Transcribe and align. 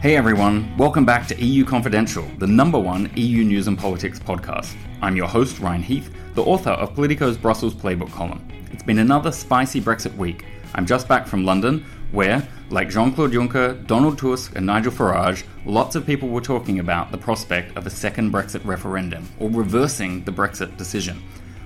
Hey 0.00 0.16
everyone, 0.16 0.74
welcome 0.78 1.04
back 1.04 1.26
to 1.26 1.38
EU 1.44 1.62
Confidential, 1.62 2.24
the 2.38 2.46
number 2.46 2.78
one 2.78 3.10
EU 3.16 3.44
news 3.44 3.66
and 3.66 3.76
politics 3.76 4.18
podcast. 4.18 4.74
I'm 5.02 5.14
your 5.14 5.28
host, 5.28 5.60
Ryan 5.60 5.82
Heath, 5.82 6.10
the 6.32 6.42
author 6.42 6.70
of 6.70 6.94
Politico's 6.94 7.36
Brussels 7.36 7.74
Playbook 7.74 8.10
column. 8.10 8.48
It's 8.72 8.82
been 8.82 9.00
another 9.00 9.30
spicy 9.30 9.78
Brexit 9.78 10.16
week. 10.16 10.46
I'm 10.74 10.86
just 10.86 11.06
back 11.06 11.26
from 11.26 11.44
London, 11.44 11.84
where, 12.12 12.48
like 12.70 12.88
Jean 12.88 13.12
Claude 13.12 13.32
Juncker, 13.32 13.86
Donald 13.86 14.16
Tusk, 14.16 14.56
and 14.56 14.64
Nigel 14.64 14.90
Farage, 14.90 15.44
lots 15.66 15.96
of 15.96 16.06
people 16.06 16.30
were 16.30 16.40
talking 16.40 16.78
about 16.78 17.12
the 17.12 17.18
prospect 17.18 17.76
of 17.76 17.86
a 17.86 17.90
second 17.90 18.32
Brexit 18.32 18.64
referendum, 18.64 19.28
or 19.38 19.50
reversing 19.50 20.24
the 20.24 20.32
Brexit 20.32 20.78
decision. 20.78 21.22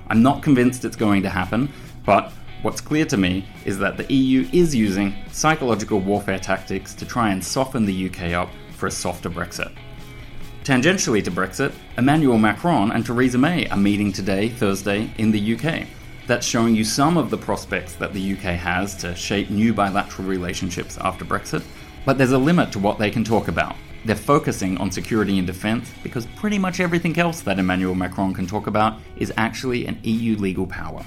I'm 0.08 0.24
not 0.24 0.42
convinced 0.42 0.84
it's 0.84 0.96
going 0.96 1.22
to 1.22 1.30
happen, 1.30 1.72
but 2.04 2.32
What's 2.64 2.80
clear 2.80 3.04
to 3.04 3.18
me 3.18 3.44
is 3.66 3.78
that 3.80 3.98
the 3.98 4.10
EU 4.10 4.48
is 4.50 4.74
using 4.74 5.14
psychological 5.30 6.00
warfare 6.00 6.38
tactics 6.38 6.94
to 6.94 7.04
try 7.04 7.28
and 7.28 7.44
soften 7.44 7.84
the 7.84 8.08
UK 8.08 8.32
up 8.32 8.48
for 8.70 8.86
a 8.86 8.90
softer 8.90 9.28
Brexit. 9.28 9.70
Tangentially 10.64 11.22
to 11.24 11.30
Brexit, 11.30 11.74
Emmanuel 11.98 12.38
Macron 12.38 12.90
and 12.92 13.04
Theresa 13.04 13.36
May 13.36 13.68
are 13.68 13.76
meeting 13.76 14.10
today, 14.10 14.48
Thursday, 14.48 15.12
in 15.18 15.30
the 15.30 15.54
UK. 15.54 15.86
That's 16.26 16.46
showing 16.46 16.74
you 16.74 16.84
some 16.84 17.18
of 17.18 17.28
the 17.28 17.36
prospects 17.36 17.96
that 17.96 18.14
the 18.14 18.32
UK 18.32 18.56
has 18.56 18.96
to 18.96 19.14
shape 19.14 19.50
new 19.50 19.74
bilateral 19.74 20.26
relationships 20.26 20.96
after 21.02 21.26
Brexit, 21.26 21.62
but 22.06 22.16
there's 22.16 22.32
a 22.32 22.38
limit 22.38 22.72
to 22.72 22.78
what 22.78 22.98
they 22.98 23.10
can 23.10 23.24
talk 23.24 23.48
about. 23.48 23.76
They're 24.06 24.16
focusing 24.16 24.78
on 24.78 24.90
security 24.90 25.36
and 25.36 25.46
defence 25.46 25.92
because 26.02 26.24
pretty 26.36 26.58
much 26.58 26.80
everything 26.80 27.18
else 27.18 27.42
that 27.42 27.58
Emmanuel 27.58 27.94
Macron 27.94 28.32
can 28.32 28.46
talk 28.46 28.68
about 28.68 29.00
is 29.18 29.34
actually 29.36 29.84
an 29.86 30.00
EU 30.02 30.38
legal 30.38 30.66
power. 30.66 31.04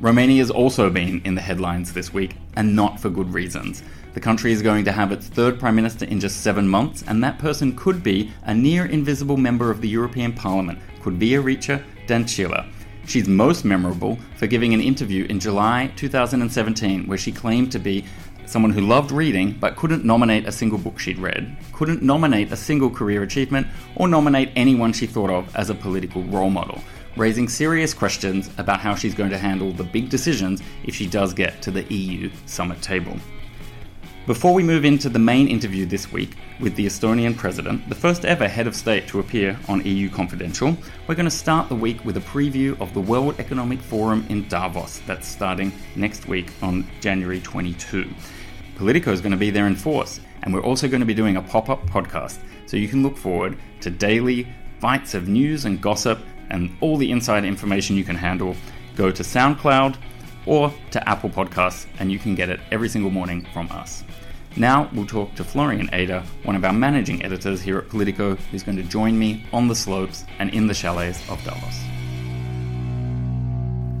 Romania 0.00 0.40
has 0.42 0.50
also 0.52 0.88
been 0.90 1.20
in 1.24 1.34
the 1.34 1.40
headlines 1.40 1.92
this 1.92 2.14
week, 2.14 2.36
and 2.54 2.76
not 2.76 3.00
for 3.00 3.10
good 3.10 3.34
reasons. 3.34 3.82
The 4.14 4.20
country 4.20 4.52
is 4.52 4.62
going 4.62 4.84
to 4.84 4.92
have 4.92 5.10
its 5.10 5.26
third 5.26 5.58
Prime 5.58 5.74
Minister 5.74 6.04
in 6.04 6.20
just 6.20 6.42
seven 6.42 6.68
months, 6.68 7.02
and 7.08 7.22
that 7.24 7.40
person 7.40 7.74
could 7.74 8.04
be 8.04 8.30
a 8.44 8.54
near 8.54 8.86
invisible 8.86 9.36
member 9.36 9.72
of 9.72 9.80
the 9.80 9.88
European 9.88 10.32
Parliament, 10.32 10.78
Viorica 11.02 11.82
Dăncilă. 12.06 12.66
She's 13.06 13.26
most 13.26 13.64
memorable 13.64 14.18
for 14.36 14.46
giving 14.46 14.72
an 14.72 14.80
interview 14.80 15.24
in 15.24 15.40
July 15.40 15.90
2017 15.96 17.06
where 17.06 17.18
she 17.18 17.32
claimed 17.32 17.72
to 17.72 17.78
be 17.78 18.04
someone 18.44 18.70
who 18.70 18.82
loved 18.82 19.10
reading 19.10 19.56
but 19.58 19.76
couldn't 19.76 20.04
nominate 20.04 20.46
a 20.46 20.52
single 20.52 20.78
book 20.78 20.98
she'd 20.98 21.18
read, 21.18 21.56
couldn't 21.72 22.02
nominate 22.02 22.52
a 22.52 22.56
single 22.56 22.90
career 22.90 23.22
achievement, 23.22 23.66
or 23.96 24.06
nominate 24.06 24.50
anyone 24.54 24.92
she 24.92 25.06
thought 25.06 25.30
of 25.30 25.56
as 25.56 25.70
a 25.70 25.74
political 25.74 26.22
role 26.24 26.50
model 26.50 26.80
raising 27.18 27.48
serious 27.48 27.92
questions 27.92 28.48
about 28.58 28.80
how 28.80 28.94
she's 28.94 29.14
going 29.14 29.30
to 29.30 29.38
handle 29.38 29.72
the 29.72 29.84
big 29.84 30.08
decisions 30.08 30.62
if 30.84 30.94
she 30.94 31.06
does 31.06 31.34
get 31.34 31.60
to 31.62 31.70
the 31.70 31.82
EU 31.92 32.30
summit 32.46 32.80
table. 32.80 33.16
Before 34.26 34.54
we 34.54 34.62
move 34.62 34.84
into 34.84 35.08
the 35.08 35.18
main 35.18 35.48
interview 35.48 35.84
this 35.86 36.12
week 36.12 36.36
with 36.60 36.76
the 36.76 36.86
Estonian 36.86 37.36
president, 37.36 37.88
the 37.88 37.94
first 37.94 38.24
ever 38.24 38.46
head 38.46 38.66
of 38.66 38.76
state 38.76 39.08
to 39.08 39.20
appear 39.20 39.58
on 39.68 39.84
EU 39.84 40.10
Confidential, 40.10 40.76
we're 41.06 41.14
going 41.14 41.24
to 41.24 41.30
start 41.30 41.68
the 41.68 41.74
week 41.74 42.04
with 42.04 42.18
a 42.18 42.20
preview 42.20 42.78
of 42.80 42.92
the 42.94 43.00
World 43.00 43.40
Economic 43.40 43.80
Forum 43.80 44.24
in 44.28 44.46
Davos 44.48 45.00
that's 45.06 45.26
starting 45.26 45.72
next 45.96 46.28
week 46.28 46.52
on 46.62 46.86
January 47.00 47.40
22. 47.40 48.08
Politico 48.76 49.10
is 49.12 49.20
going 49.20 49.32
to 49.32 49.38
be 49.38 49.50
there 49.50 49.66
in 49.66 49.74
force, 49.74 50.20
and 50.42 50.52
we're 50.52 50.62
also 50.62 50.88
going 50.88 51.00
to 51.00 51.06
be 51.06 51.14
doing 51.14 51.38
a 51.38 51.42
pop 51.42 51.70
up 51.70 51.84
podcast, 51.86 52.38
so 52.66 52.76
you 52.76 52.86
can 52.86 53.02
look 53.02 53.16
forward 53.16 53.58
to 53.80 53.90
daily 53.90 54.46
bites 54.78 55.14
of 55.14 55.26
news 55.26 55.64
and 55.64 55.80
gossip 55.80 56.20
and 56.50 56.76
all 56.80 56.96
the 56.96 57.10
inside 57.10 57.44
information 57.44 57.96
you 57.96 58.04
can 58.04 58.16
handle, 58.16 58.56
go 58.96 59.10
to 59.10 59.22
SoundCloud 59.22 59.96
or 60.46 60.72
to 60.90 61.08
Apple 61.08 61.30
Podcasts, 61.30 61.86
and 61.98 62.10
you 62.10 62.18
can 62.18 62.34
get 62.34 62.48
it 62.48 62.60
every 62.70 62.88
single 62.88 63.10
morning 63.10 63.46
from 63.52 63.70
us. 63.70 64.04
Now 64.56 64.90
we'll 64.92 65.06
talk 65.06 65.34
to 65.36 65.44
Florian 65.44 65.88
Eder, 65.92 66.22
one 66.42 66.56
of 66.56 66.64
our 66.64 66.72
managing 66.72 67.24
editors 67.24 67.60
here 67.60 67.78
at 67.78 67.88
Politico, 67.88 68.34
who's 68.34 68.62
going 68.62 68.78
to 68.78 68.82
join 68.82 69.18
me 69.18 69.44
on 69.52 69.68
the 69.68 69.74
slopes 69.74 70.24
and 70.38 70.50
in 70.50 70.66
the 70.66 70.74
chalets 70.74 71.28
of 71.28 71.42
Davos. 71.44 71.97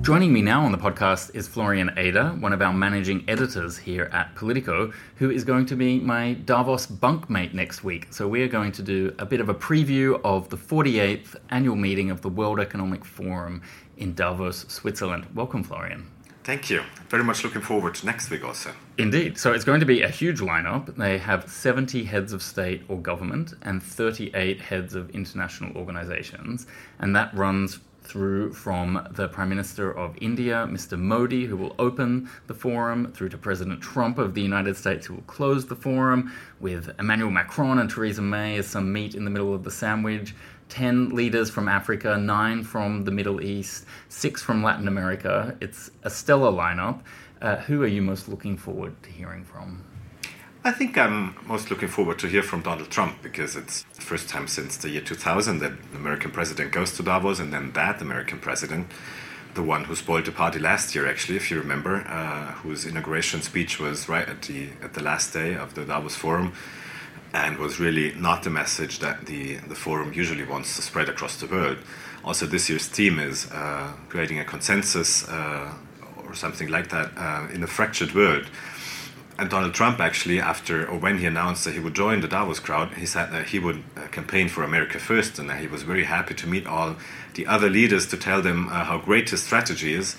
Joining 0.08 0.32
me 0.32 0.40
now 0.40 0.64
on 0.64 0.72
the 0.72 0.78
podcast 0.78 1.34
is 1.34 1.46
Florian 1.46 1.90
Eder, 1.98 2.30
one 2.40 2.54
of 2.54 2.62
our 2.62 2.72
managing 2.72 3.26
editors 3.28 3.76
here 3.76 4.08
at 4.10 4.34
Politico, 4.34 4.90
who 5.16 5.30
is 5.30 5.44
going 5.44 5.66
to 5.66 5.76
be 5.76 6.00
my 6.00 6.32
Davos 6.32 6.86
bunkmate 6.86 7.52
next 7.52 7.84
week. 7.84 8.06
So, 8.10 8.26
we 8.26 8.40
are 8.40 8.48
going 8.48 8.72
to 8.72 8.82
do 8.82 9.14
a 9.18 9.26
bit 9.26 9.38
of 9.42 9.50
a 9.50 9.54
preview 9.54 10.18
of 10.24 10.48
the 10.48 10.56
48th 10.56 11.36
annual 11.50 11.76
meeting 11.76 12.10
of 12.10 12.22
the 12.22 12.30
World 12.30 12.58
Economic 12.58 13.04
Forum 13.04 13.60
in 13.98 14.14
Davos, 14.14 14.64
Switzerland. 14.68 15.26
Welcome, 15.34 15.62
Florian. 15.62 16.06
Thank 16.42 16.70
you. 16.70 16.82
Very 17.10 17.22
much 17.22 17.44
looking 17.44 17.60
forward 17.60 17.94
to 17.96 18.06
next 18.06 18.30
week 18.30 18.42
also. 18.42 18.72
Indeed. 18.96 19.36
So 19.36 19.52
it's 19.52 19.66
going 19.66 19.80
to 19.80 19.86
be 19.86 20.00
a 20.00 20.08
huge 20.08 20.40
lineup. 20.40 20.96
They 20.96 21.18
have 21.18 21.46
70 21.46 22.04
heads 22.04 22.32
of 22.32 22.42
state 22.42 22.80
or 22.88 22.96
government 22.96 23.52
and 23.60 23.82
38 23.82 24.58
heads 24.58 24.94
of 24.94 25.10
international 25.10 25.76
organizations. 25.76 26.66
And 26.98 27.14
that 27.14 27.34
runs 27.34 27.80
through 28.08 28.54
from 28.54 29.06
the 29.10 29.28
Prime 29.28 29.50
Minister 29.50 29.92
of 29.92 30.16
India, 30.20 30.66
Mr. 30.70 30.98
Modi, 30.98 31.44
who 31.44 31.56
will 31.56 31.74
open 31.78 32.28
the 32.46 32.54
forum, 32.54 33.12
through 33.12 33.28
to 33.28 33.38
President 33.38 33.82
Trump 33.82 34.18
of 34.18 34.32
the 34.34 34.40
United 34.40 34.76
States, 34.76 35.06
who 35.06 35.14
will 35.14 35.22
close 35.22 35.66
the 35.66 35.76
forum, 35.76 36.32
with 36.58 36.90
Emmanuel 36.98 37.30
Macron 37.30 37.78
and 37.78 37.90
Theresa 37.90 38.22
May 38.22 38.56
as 38.56 38.66
some 38.66 38.92
meat 38.92 39.14
in 39.14 39.24
the 39.24 39.30
middle 39.30 39.54
of 39.54 39.62
the 39.62 39.70
sandwich. 39.70 40.34
10 40.70 41.10
leaders 41.10 41.50
from 41.50 41.68
Africa, 41.68 42.16
9 42.18 42.64
from 42.64 43.04
the 43.04 43.10
Middle 43.10 43.42
East, 43.42 43.84
6 44.08 44.42
from 44.42 44.62
Latin 44.62 44.88
America. 44.88 45.56
It's 45.60 45.90
a 46.02 46.10
stellar 46.10 46.50
lineup. 46.50 47.00
Uh, 47.40 47.56
who 47.56 47.82
are 47.82 47.86
you 47.86 48.02
most 48.02 48.28
looking 48.28 48.56
forward 48.56 49.00
to 49.02 49.10
hearing 49.10 49.44
from? 49.44 49.84
I 50.68 50.72
think 50.72 50.98
I'm 50.98 51.34
most 51.46 51.70
looking 51.70 51.88
forward 51.88 52.18
to 52.18 52.26
hear 52.26 52.42
from 52.42 52.60
Donald 52.60 52.90
Trump 52.90 53.22
because 53.22 53.56
it's 53.56 53.84
the 53.94 54.02
first 54.02 54.28
time 54.28 54.46
since 54.46 54.76
the 54.76 54.90
year 54.90 55.00
2000 55.00 55.60
that 55.60 55.72
the 55.92 55.96
American 55.96 56.30
president 56.30 56.72
goes 56.72 56.94
to 56.98 57.02
Davos, 57.02 57.40
and 57.40 57.50
then 57.50 57.72
that 57.72 58.02
American 58.02 58.38
president, 58.38 58.86
the 59.54 59.62
one 59.62 59.84
who 59.84 59.96
spoiled 59.96 60.26
the 60.26 60.30
party 60.30 60.58
last 60.58 60.94
year, 60.94 61.08
actually, 61.08 61.36
if 61.36 61.50
you 61.50 61.58
remember, 61.58 62.04
uh, 62.06 62.52
whose 62.60 62.84
inauguration 62.84 63.40
speech 63.40 63.80
was 63.80 64.10
right 64.10 64.28
at 64.28 64.42
the 64.42 64.68
at 64.82 64.92
the 64.92 65.02
last 65.02 65.32
day 65.32 65.54
of 65.54 65.72
the 65.72 65.86
Davos 65.86 66.16
Forum, 66.16 66.52
and 67.32 67.56
was 67.56 67.80
really 67.80 68.12
not 68.16 68.42
the 68.42 68.50
message 68.50 68.98
that 68.98 69.24
the 69.24 69.54
the 69.72 69.74
forum 69.74 70.12
usually 70.12 70.44
wants 70.44 70.76
to 70.76 70.82
spread 70.82 71.08
across 71.08 71.36
the 71.40 71.46
world. 71.46 71.78
Also, 72.26 72.44
this 72.44 72.68
year's 72.68 72.88
theme 72.88 73.18
is 73.18 73.50
uh, 73.52 73.90
creating 74.10 74.38
a 74.38 74.44
consensus 74.44 75.26
uh, 75.30 75.72
or 76.26 76.34
something 76.34 76.68
like 76.68 76.90
that 76.90 77.10
uh, 77.16 77.48
in 77.54 77.62
a 77.62 77.66
fractured 77.66 78.14
world 78.14 78.50
Donald 79.44 79.72
Trump 79.72 80.00
actually, 80.00 80.40
after 80.40 80.88
or 80.88 80.98
when 80.98 81.18
he 81.18 81.26
announced 81.26 81.64
that 81.64 81.74
he 81.74 81.80
would 81.80 81.94
join 81.94 82.20
the 82.20 82.28
Davos 82.28 82.58
crowd, 82.58 82.94
he 82.94 83.06
said 83.06 83.30
that 83.30 83.48
he 83.48 83.58
would 83.58 83.84
uh, 83.96 84.08
campaign 84.08 84.48
for 84.48 84.64
America 84.64 84.98
first, 84.98 85.38
and 85.38 85.48
that 85.48 85.60
he 85.60 85.68
was 85.68 85.84
very 85.84 86.04
happy 86.04 86.34
to 86.34 86.46
meet 86.46 86.66
all 86.66 86.96
the 87.34 87.46
other 87.46 87.70
leaders 87.70 88.06
to 88.08 88.16
tell 88.16 88.42
them 88.42 88.68
uh, 88.68 88.84
how 88.84 88.98
great 88.98 89.30
his 89.30 89.42
strategy 89.42 89.94
is. 89.94 90.16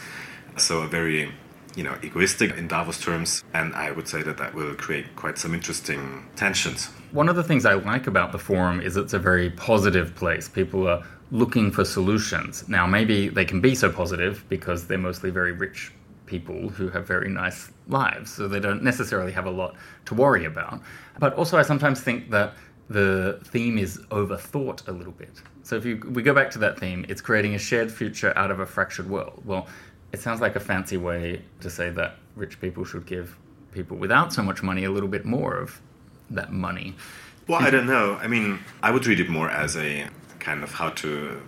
So 0.58 0.82
a 0.82 0.88
very 0.88 1.32
you 1.76 1.84
know, 1.84 1.96
egoistic 2.04 2.58
in 2.58 2.68
Davos 2.68 3.00
terms, 3.00 3.44
and 3.54 3.74
I 3.76 3.92
would 3.92 4.08
say 4.08 4.22
that 4.24 4.38
that 4.38 4.54
will 4.54 4.74
create 4.76 5.16
quite 5.16 5.38
some 5.38 5.54
interesting 5.54 6.28
tensions. 6.36 6.88
One 7.12 7.30
of 7.30 7.36
the 7.36 7.44
things 7.44 7.66
I 7.66 7.76
like 7.76 8.08
about 8.08 8.32
the 8.32 8.40
forum 8.40 8.82
is 8.82 8.98
it's 8.98 9.14
a 9.14 9.20
very 9.20 9.50
positive 9.52 10.16
place. 10.16 10.50
People 10.50 10.88
are 10.88 11.04
looking 11.32 11.72
for 11.72 11.86
solutions. 11.86 12.68
Now, 12.68 12.88
maybe 12.88 13.30
they 13.30 13.46
can 13.46 13.62
be 13.62 13.76
so 13.76 13.92
positive 13.92 14.44
because 14.50 14.88
they're 14.88 14.98
mostly 14.98 15.30
very 15.30 15.52
rich 15.52 15.92
people 16.30 16.70
who 16.70 16.90
have 16.90 17.08
very 17.08 17.30
nice 17.30 17.72
lives, 17.88 18.32
so 18.32 18.48
they 18.48 18.60
don't 18.60 18.84
necessarily 18.84 19.32
have 19.32 19.48
a 19.48 19.52
lot 19.62 19.76
to 20.06 20.14
worry 20.14 20.46
about. 20.46 20.82
But 21.20 21.34
also, 21.34 21.58
I 21.58 21.64
sometimes 21.64 22.00
think 22.02 22.30
that 22.30 22.54
the 22.90 23.40
theme 23.46 23.78
is 23.78 23.98
overthought 24.10 24.88
a 24.88 24.92
little 24.92 25.14
bit. 25.14 25.42
So 25.64 25.76
if 25.76 25.86
you, 25.86 26.02
we 26.16 26.22
go 26.24 26.34
back 26.34 26.50
to 26.52 26.60
that 26.60 26.80
theme, 26.80 27.06
it's 27.10 27.22
creating 27.22 27.56
a 27.56 27.60
shared 27.60 27.92
future 27.92 28.34
out 28.36 28.52
of 28.52 28.60
a 28.60 28.66
fractured 28.66 29.10
world. 29.10 29.42
Well, 29.46 29.68
it 30.12 30.20
sounds 30.20 30.42
like 30.42 30.56
a 30.56 30.60
fancy 30.60 30.98
way 30.98 31.42
to 31.62 31.70
say 31.70 31.90
that 31.92 32.16
rich 32.36 32.60
people 32.60 32.84
should 32.86 33.06
give 33.06 33.38
people 33.72 33.98
without 33.98 34.34
so 34.34 34.42
much 34.42 34.64
money 34.64 34.84
a 34.86 34.92
little 34.92 35.10
bit 35.10 35.26
more 35.26 35.56
of 35.56 35.80
that 36.32 36.52
money. 36.52 36.96
Well, 37.48 37.62
I 37.62 37.70
don't 37.70 37.88
know. 37.88 38.18
I 38.22 38.28
mean, 38.28 38.60
I 38.82 38.92
would 38.92 39.06
read 39.06 39.20
it 39.20 39.30
more 39.30 39.50
as 39.50 39.76
a 39.76 40.08
kind 40.40 40.64
of 40.64 40.72
how 40.72 40.90
to, 41.02 41.42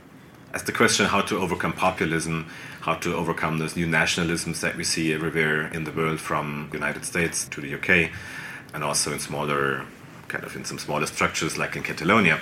as 0.53 0.63
the 0.63 0.71
question 0.71 1.05
how 1.05 1.21
to 1.21 1.37
overcome 1.37 1.73
populism, 1.73 2.47
how 2.81 2.95
to 2.95 3.15
overcome 3.15 3.59
those 3.59 3.75
new 3.75 3.87
nationalisms 3.87 4.59
that 4.61 4.75
we 4.75 4.83
see 4.83 5.13
everywhere 5.13 5.67
in 5.67 5.83
the 5.83 5.91
world 5.91 6.19
from 6.19 6.67
the 6.71 6.77
United 6.77 7.05
States 7.05 7.47
to 7.49 7.61
the 7.61 7.75
UK, 7.75 8.11
and 8.73 8.83
also 8.83 9.13
in 9.13 9.19
smaller, 9.19 9.85
kind 10.27 10.43
of 10.43 10.55
in 10.55 10.65
some 10.65 10.79
smaller 10.79 11.05
structures 11.05 11.57
like 11.57 11.75
in 11.75 11.83
Catalonia. 11.83 12.39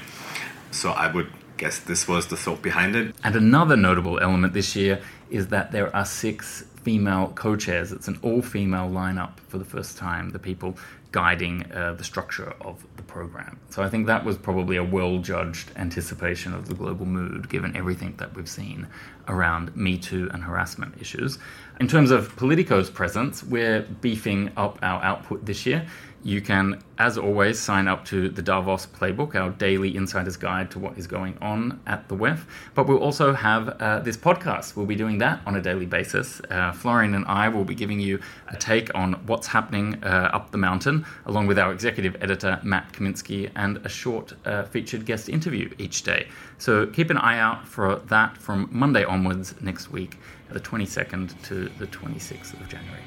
So 0.71 0.91
I 0.91 1.12
would 1.12 1.27
guess 1.57 1.80
this 1.80 2.07
was 2.07 2.27
the 2.27 2.38
thought 2.38 2.62
behind 2.62 2.95
it. 2.95 3.13
And 3.24 3.36
another 3.36 3.75
notable 3.75 4.19
element 4.19 4.53
this 4.53 4.75
year 4.75 5.01
is 5.30 5.50
that 5.50 5.71
there 5.71 5.94
are 5.95 6.06
six 6.06 6.63
female 6.83 7.33
co 7.36 7.56
chairs. 7.56 7.91
It's 7.91 8.07
an 8.07 8.18
all 8.21 8.41
female 8.41 8.89
lineup 8.89 9.39
for 9.50 9.57
the 9.57 9.65
first 9.65 9.97
time, 9.97 10.30
the 10.30 10.39
people 10.39 10.77
guiding 11.12 11.72
uh, 11.72 11.94
the 11.94 12.04
structure 12.04 12.54
of 12.62 12.86
the 12.98 13.04
program. 13.04 13.60
So 13.70 13.82
I 13.82 13.90
think 13.90 14.06
that 14.08 14.24
was 14.24 14.38
probably 14.38 14.78
a 14.78 14.84
well 14.84 15.18
judged 15.18 15.72
anticipation 15.76 16.54
of 16.54 16.68
the 16.68 16.76
global 16.76 17.06
mood, 17.06 17.50
given 17.50 17.76
everything 17.76 18.16
that 18.18 18.36
we've 18.36 18.50
seen 18.50 18.88
around 19.28 19.76
Me 19.76 19.98
Too 19.98 20.30
and 20.34 20.44
harassment 20.44 21.02
issues. 21.02 21.40
In 21.80 21.88
terms 21.88 22.12
of 22.12 22.36
Politico's 22.36 22.90
presence, 22.90 23.42
we're 23.42 23.84
beefing 24.02 24.52
up 24.58 24.78
our 24.81 25.02
output 25.02 25.46
this 25.46 25.66
year. 25.66 25.88
You 26.22 26.42
can, 26.42 26.84
as 26.98 27.18
always, 27.18 27.58
sign 27.58 27.88
up 27.88 28.04
to 28.08 28.28
the 28.28 28.42
Davos 28.42 28.86
Playbook, 28.86 29.36
our 29.36 29.52
daily 29.52 29.96
insider's 29.96 30.36
guide 30.36 30.70
to 30.72 30.80
what 30.80 30.98
is 30.98 31.08
going 31.08 31.38
on 31.40 31.80
at 31.88 32.10
the 32.10 32.18
WEF. 32.18 32.42
But 32.76 32.88
we'll 32.90 32.98
also 32.98 33.31
have 33.31 33.70
uh, 33.70 34.00
this 34.00 34.18
podcast. 34.18 34.76
We'll 34.76 34.88
be 34.88 34.98
doing 34.98 35.20
that 35.20 35.40
on 35.46 35.56
a 35.56 35.62
daily 35.62 35.86
basis. 35.86 36.42
Uh, 36.52 36.74
Florian 36.74 37.16
and 37.16 37.26
I 37.28 37.48
will 37.48 37.64
be 37.64 37.76
giving 37.76 38.02
you 38.02 38.20
a 38.50 38.58
take 38.58 38.94
on 38.94 39.14
what's 39.28 39.48
happening 39.48 40.04
uh, 40.04 40.32
up 40.34 40.52
the 40.52 40.58
mountain, 40.58 41.06
along 41.28 41.48
with 41.48 41.58
our 41.58 41.72
executive 41.72 42.18
editor, 42.22 42.60
Matt 42.62 42.92
Kaminski, 42.92 43.50
and 43.56 43.78
a 43.86 43.90
short 43.90 44.34
uh, 44.44 44.64
featured 44.64 45.06
guest 45.06 45.30
interview 45.30 45.74
each 45.78 46.04
day. 46.04 46.28
So 46.58 46.88
keep 46.88 47.10
an 47.10 47.18
eye 47.18 47.40
out 47.40 47.66
for 47.66 47.96
that 48.08 48.38
from 48.38 48.68
Monday 48.70 49.06
onwards 49.06 49.56
next 49.62 49.90
week, 49.90 50.18
the 50.50 50.60
22nd 50.60 51.42
to 51.44 51.69
the 51.78 51.88
26th 51.88 52.60
of 52.60 52.68
January. 52.68 53.01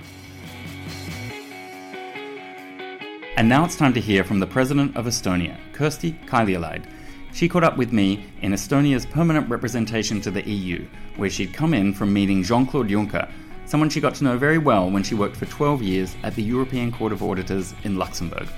And 3.36 3.48
now 3.48 3.64
it's 3.64 3.76
time 3.76 3.94
to 3.94 4.00
hear 4.00 4.24
from 4.24 4.40
the 4.40 4.46
President 4.46 4.96
of 4.96 5.06
Estonia, 5.06 5.56
Kersti 5.72 6.14
Kaljulaid. 6.26 6.84
She 7.32 7.48
caught 7.48 7.64
up 7.64 7.78
with 7.78 7.90
me 7.90 8.26
in 8.42 8.52
Estonia's 8.52 9.06
permanent 9.06 9.48
representation 9.48 10.20
to 10.20 10.30
the 10.30 10.46
EU, 10.48 10.86
where 11.16 11.30
she'd 11.30 11.54
come 11.54 11.72
in 11.72 11.94
from 11.94 12.12
meeting 12.12 12.42
Jean 12.42 12.66
Claude 12.66 12.88
Juncker, 12.88 13.30
someone 13.64 13.88
she 13.88 14.00
got 14.02 14.14
to 14.16 14.24
know 14.24 14.36
very 14.36 14.58
well 14.58 14.90
when 14.90 15.02
she 15.02 15.14
worked 15.14 15.36
for 15.36 15.46
12 15.46 15.82
years 15.82 16.14
at 16.22 16.34
the 16.34 16.42
European 16.42 16.92
Court 16.92 17.10
of 17.10 17.22
Auditors 17.22 17.74
in 17.84 17.96
Luxembourg. 17.96 18.48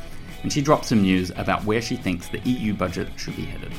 And 0.43 0.53
she 0.53 0.61
dropped 0.61 0.87
some 0.87 1.03
news 1.03 1.31
about 1.37 1.65
where 1.65 1.81
she 1.81 1.95
thinks 1.95 2.29
the 2.29 2.41
EU 2.41 2.75
budget 2.75 3.09
should 3.17 3.37
be 3.37 3.45
headed. 3.45 3.73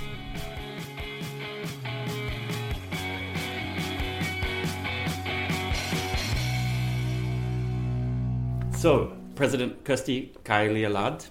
So, 8.85 9.11
President 9.33 9.83
Kersti 9.83 10.29
Kaljulaid, 10.43 11.25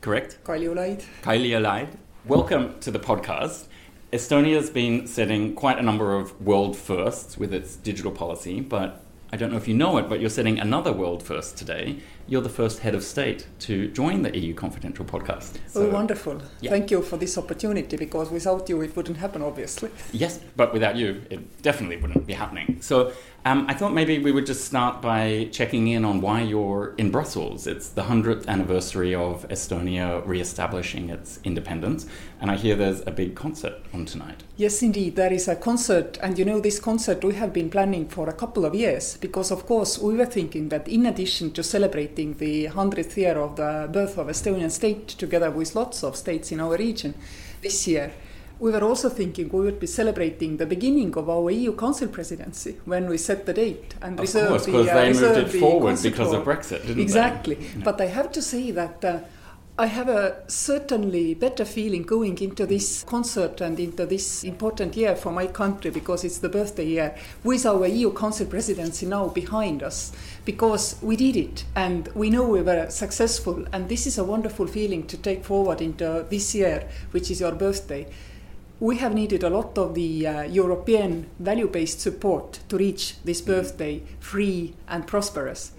correct? 0.00 0.38
Kaljulaid. 0.42 1.02
Kaljulaid, 1.22 1.88
welcome 2.24 2.80
to 2.80 2.90
the 2.90 2.98
podcast. 2.98 3.66
Estonia's 4.10 4.70
been 4.70 5.06
setting 5.06 5.54
quite 5.54 5.78
a 5.78 5.82
number 5.82 6.16
of 6.16 6.32
world 6.40 6.78
firsts 6.78 7.36
with 7.36 7.52
its 7.52 7.76
digital 7.76 8.10
policy, 8.10 8.62
but 8.62 9.04
I 9.34 9.36
don't 9.36 9.50
know 9.50 9.58
if 9.58 9.68
you 9.68 9.74
know 9.74 9.98
it, 9.98 10.08
but 10.08 10.20
you're 10.20 10.30
setting 10.30 10.58
another 10.60 10.92
world 10.92 11.22
first 11.22 11.58
today. 11.58 11.96
You're 12.26 12.40
the 12.40 12.48
first 12.48 12.78
head 12.78 12.94
of 12.94 13.02
state 13.02 13.48
to 13.66 13.88
join 13.88 14.22
the 14.22 14.38
EU 14.38 14.54
Confidential 14.54 15.04
podcast. 15.04 15.56
Oh, 15.56 15.60
so, 15.68 15.86
oh, 15.86 15.90
wonderful. 15.90 16.40
Yeah. 16.60 16.70
Thank 16.70 16.90
you 16.90 17.02
for 17.02 17.18
this 17.18 17.36
opportunity 17.36 17.96
because 17.96 18.30
without 18.30 18.68
you 18.68 18.80
it 18.80 18.96
wouldn't 18.96 19.18
happen, 19.18 19.42
obviously. 19.42 19.90
Yes, 20.12 20.40
but 20.56 20.72
without 20.72 20.96
you 20.96 21.20
it 21.28 21.62
definitely 21.62 21.96
wouldn't 21.96 22.26
be 22.26 22.32
happening. 22.32 22.78
So 22.80 23.12
um, 23.46 23.66
I 23.68 23.74
thought 23.74 23.92
maybe 23.92 24.18
we 24.18 24.32
would 24.32 24.46
just 24.46 24.64
start 24.64 25.02
by 25.02 25.48
checking 25.52 25.88
in 25.88 26.04
on 26.04 26.22
why 26.22 26.40
you're 26.40 26.94
in 26.96 27.10
Brussels. 27.10 27.66
It's 27.66 27.90
the 27.90 28.04
100th 28.04 28.46
anniversary 28.46 29.14
of 29.14 29.46
Estonia 29.48 30.26
re 30.26 30.40
establishing 30.40 31.10
its 31.10 31.40
independence, 31.44 32.06
and 32.40 32.50
I 32.50 32.56
hear 32.56 32.74
there's 32.74 33.02
a 33.06 33.10
big 33.10 33.34
concert 33.34 33.74
on 33.92 34.06
tonight. 34.06 34.42
Yes, 34.56 34.82
indeed, 34.82 35.16
there 35.16 35.32
is 35.32 35.46
a 35.46 35.56
concert, 35.56 36.18
and 36.22 36.38
you 36.38 36.46
know, 36.46 36.58
this 36.58 36.80
concert 36.80 37.22
we 37.22 37.34
have 37.34 37.52
been 37.52 37.68
planning 37.68 38.08
for 38.08 38.30
a 38.30 38.32
couple 38.32 38.64
of 38.64 38.74
years 38.74 39.18
because, 39.18 39.50
of 39.50 39.66
course, 39.66 39.98
we 39.98 40.14
were 40.14 40.24
thinking 40.24 40.70
that 40.70 40.88
in 40.88 41.04
addition 41.04 41.50
to 41.52 41.62
celebrating 41.62 42.34
the 42.38 42.68
100th 42.68 43.14
year 43.16 43.36
of 43.36 43.56
the 43.56 43.90
birth 43.92 44.16
of 44.16 44.28
Estonian 44.28 44.70
state 44.70 45.08
together 45.08 45.50
with 45.50 45.74
lots 45.74 46.02
of 46.02 46.16
states 46.16 46.50
in 46.50 46.60
our 46.60 46.78
region 46.78 47.14
this 47.60 47.86
year, 47.86 48.14
we 48.58 48.70
were 48.70 48.82
also 48.82 49.08
thinking 49.08 49.48
we 49.48 49.60
would 49.60 49.80
be 49.80 49.86
celebrating 49.86 50.56
the 50.56 50.66
beginning 50.66 51.16
of 51.16 51.28
our 51.28 51.50
EU 51.50 51.74
Council 51.74 52.08
presidency 52.08 52.76
when 52.84 53.08
we 53.08 53.18
set 53.18 53.46
the 53.46 53.52
date 53.52 53.94
and 54.00 54.14
of 54.14 54.20
reserve 54.20 54.48
course, 54.48 54.66
because 54.66 54.88
uh, 54.88 54.94
they 54.94 55.12
moved 55.12 55.54
it 55.54 55.60
forward 55.60 55.98
because 56.02 56.32
of 56.32 56.44
Brexit, 56.44 56.86
didn't 56.86 57.00
exactly. 57.00 57.56
they? 57.56 57.60
Exactly. 57.60 57.82
But 57.82 58.00
I 58.00 58.06
have 58.06 58.30
to 58.32 58.42
say 58.42 58.70
that 58.70 59.04
uh, 59.04 59.18
I 59.76 59.86
have 59.86 60.08
a 60.08 60.36
certainly 60.46 61.34
better 61.34 61.64
feeling 61.64 62.02
going 62.02 62.38
into 62.38 62.64
this 62.64 63.02
concert 63.02 63.60
and 63.60 63.80
into 63.80 64.06
this 64.06 64.44
important 64.44 64.96
year 64.96 65.16
for 65.16 65.32
my 65.32 65.48
country 65.48 65.90
because 65.90 66.22
it's 66.22 66.38
the 66.38 66.48
birthday 66.48 66.86
year 66.86 67.16
with 67.42 67.66
our 67.66 67.84
EU 67.88 68.12
Council 68.12 68.46
presidency 68.46 69.04
now 69.04 69.26
behind 69.26 69.82
us 69.82 70.12
because 70.44 70.94
we 71.02 71.16
did 71.16 71.36
it 71.36 71.64
and 71.74 72.06
we 72.14 72.30
know 72.30 72.46
we 72.46 72.62
were 72.62 72.88
successful 72.88 73.66
and 73.72 73.88
this 73.88 74.06
is 74.06 74.16
a 74.16 74.22
wonderful 74.22 74.68
feeling 74.68 75.08
to 75.08 75.16
take 75.16 75.44
forward 75.44 75.80
into 75.80 76.24
this 76.30 76.54
year 76.54 76.88
which 77.10 77.28
is 77.28 77.40
your 77.40 77.52
birthday 77.52 78.06
we 78.80 78.96
have 78.96 79.14
needed 79.14 79.42
a 79.42 79.50
lot 79.50 79.78
of 79.78 79.94
the 79.94 80.26
uh, 80.26 80.42
European 80.42 81.26
value 81.38 81.68
based 81.68 82.00
support 82.00 82.60
to 82.68 82.76
reach 82.76 83.16
this 83.24 83.40
birthday 83.40 84.02
free 84.20 84.74
and 84.88 85.06
prosperous. 85.06 85.72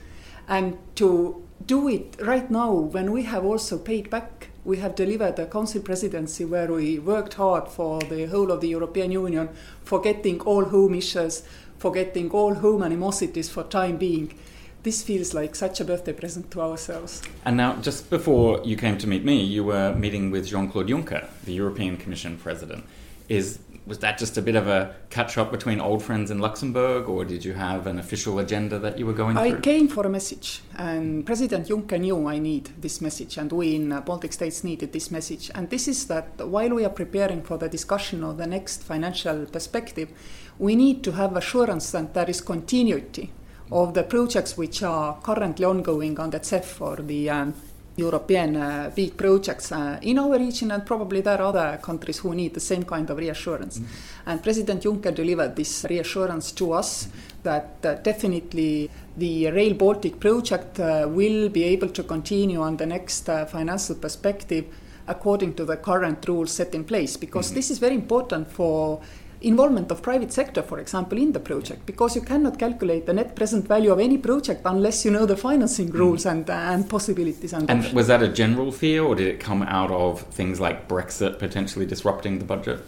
And 0.48 0.78
to 0.96 1.44
do 1.66 1.88
it 1.88 2.16
right 2.22 2.50
now 2.50 2.72
when 2.72 3.12
we 3.12 3.24
have 3.24 3.44
also 3.44 3.78
paid 3.78 4.10
back, 4.10 4.50
we 4.64 4.78
have 4.78 4.96
delivered 4.96 5.38
a 5.40 5.46
council 5.46 5.82
presidency 5.82 6.46
where 6.46 6.72
we 6.72 7.00
worked 7.00 7.36
hard 7.36 7.68
for 7.68 8.00
the 8.00 8.25
whole 8.25 8.52
of 8.52 8.62
the 8.62 8.70
European 8.70 9.12
Union, 9.12 9.50
forgetting 9.84 10.40
all 10.42 10.66
home 10.66 10.96
issues, 10.96 11.44
forgetting 11.78 12.32
all 12.32 12.56
home 12.56 12.82
animosities 12.82 13.50
for 13.50 13.64
time 13.64 13.98
being 13.98 14.34
this 14.86 15.01
feels 15.01 15.34
like 15.34 15.56
such 15.56 15.82
a 15.82 15.84
birthday 15.84 16.13
present 16.13 16.51
to 16.51 16.62
ourselves. 16.62 17.22
And 17.44 17.58
now, 17.58 17.75
just 17.82 18.10
before 18.12 18.62
you 18.63 18.77
came 18.77 18.98
to 19.00 19.08
meet 19.08 19.25
me, 19.25 19.44
you 19.44 19.63
were 19.63 19.94
meeting 19.96 20.30
with 20.30 20.48
Jean 20.48 20.70
Claude 20.70 20.88
Juncker, 20.88 21.27
the 21.44 21.54
European 21.54 21.98
Commission 21.98 22.38
president. 22.38 22.86
Is 23.27 23.60
was 23.88 24.00
that 24.00 24.18
just 24.18 24.36
a 24.38 24.42
bit 24.42 24.56
of 24.56 24.68
a 24.68 24.96
catch 25.12 25.38
up 25.38 25.51
between 25.51 25.80
old 25.80 26.01
friends 26.01 26.32
in 26.32 26.39
Luxembourg, 26.39 27.08
or 27.08 27.24
did 27.24 27.46
you 27.46 27.54
have 27.54 27.86
an 27.88 28.00
official 28.00 28.39
agenda 28.39 28.80
that 28.80 28.98
you 28.98 29.06
were 29.06 29.13
going 29.13 29.38
I 29.38 29.50
through? 29.50 29.58
I 29.60 29.62
came 29.62 29.88
for 29.88 30.06
a 30.06 30.10
message, 30.10 30.62
and 30.75 31.25
President 31.25 31.68
Juncker 31.68 32.00
knew 32.00 32.27
I 32.27 32.38
need 32.39 32.70
this 32.80 33.01
message, 33.01 33.38
and 33.38 33.51
we 33.51 33.75
in 33.75 33.92
uh, 33.92 34.01
Baltic 34.01 34.34
states 34.34 34.63
needed 34.63 34.94
this 34.94 35.10
message. 35.12 35.51
And 35.56 35.70
this 35.70 35.88
is 35.88 36.06
that 36.08 36.27
while 36.48 36.70
we 36.70 36.86
are 36.86 36.96
preparing 37.04 37.42
for 37.44 37.58
the 37.58 37.70
discussion 37.70 38.24
of 38.24 38.38
the 38.38 38.48
next 38.48 38.84
financial 38.84 39.46
perspective, 39.46 40.10
we 40.60 40.75
need 40.75 41.04
to 41.04 41.12
have 41.13 41.36
assurance 41.36 41.92
that 41.92 42.13
there 42.13 42.30
is 42.30 42.42
continuity 42.42 43.32
of 43.72 43.94
the 43.94 44.04
projects 44.04 44.58
which 44.58 44.84
are 44.84 45.18
currently 45.22 45.66
ongoing 45.66 46.20
on 46.20 46.30
the 46.30 46.40
CEF 46.40 46.82
or 46.82 46.98
the 46.98 47.30
um, 47.30 47.54
European 47.98 48.58
uh, 48.58 48.92
big 48.94 49.16
projects 49.16 49.72
uh, 49.72 49.98
in 50.02 50.20
our 50.20 50.38
region, 50.38 50.72
and 50.72 50.86
probably 50.86 51.22
there 51.22 51.40
are 51.40 51.48
other 51.48 51.80
countries 51.82 52.18
who 52.20 52.36
need 52.36 52.54
the 52.54 52.60
same 52.60 52.84
kind 52.84 53.10
of 53.10 53.18
reassurance. 53.18 53.80
Mm-hmm. 53.80 54.30
And 54.30 54.44
President 54.44 54.84
Juncker 54.84 55.16
delivered 55.16 55.56
this 55.56 55.86
reassurance 55.90 56.52
to 56.54 56.74
us 56.74 57.08
that 57.44 57.78
uh, 57.86 57.96
definitely 57.96 58.90
the 59.16 59.50
Rail 59.52 59.74
Baltic 59.76 60.20
project 60.20 60.80
uh, 60.80 61.08
will 61.10 61.48
be 61.48 61.64
able 61.64 61.88
to 61.90 62.04
continue 62.04 62.62
on 62.62 62.76
the 62.76 62.86
next 62.86 63.30
uh, 63.30 63.46
financial 63.46 63.96
perspective 63.96 64.66
according 65.08 65.54
to 65.54 65.64
the 65.64 65.78
current 65.78 66.28
rules 66.28 66.52
set 66.52 66.76
in 66.76 66.84
place, 66.84 67.16
because 67.16 67.48
mm-hmm. 67.48 67.56
this 67.56 67.72
is 67.72 67.78
very 67.78 67.96
important 67.96 68.52
for 68.52 69.00
involvement 69.46 69.92
of 69.92 70.02
private 70.02 70.34
sector, 70.34 70.62
for 70.62 70.80
example, 70.80 71.18
in 71.18 71.32
the 71.32 71.40
project, 71.40 71.86
because 71.86 72.16
you 72.16 72.22
cannot 72.22 72.58
calculate 72.58 73.06
the 73.06 73.14
net 73.14 73.36
present 73.36 73.68
value 73.68 73.92
of 73.92 74.00
any 74.00 74.18
project 74.18 74.62
unless 74.66 75.06
you 75.06 75.12
know 75.12 75.25
the 75.25 75.38
financing 75.38 75.90
mm. 75.90 76.00
rules 76.00 76.25
mm. 76.25 76.32
and, 76.32 76.50
uh, 76.50 76.54
and 76.54 76.90
possibilities. 76.90 77.54
And, 77.54 77.70
and 77.70 77.94
was 77.94 78.08
that 78.08 78.22
a 78.22 78.28
general 78.28 78.72
fear, 78.72 79.04
or 79.04 79.16
did 79.16 79.28
it 79.28 79.40
come 79.40 79.62
out 79.64 79.92
of 79.92 80.22
things 80.22 80.60
like 80.60 80.88
Brexit 80.88 81.40
potentially 81.40 81.86
disrupting 81.86 82.40
the 82.40 82.46
budget? 82.46 82.80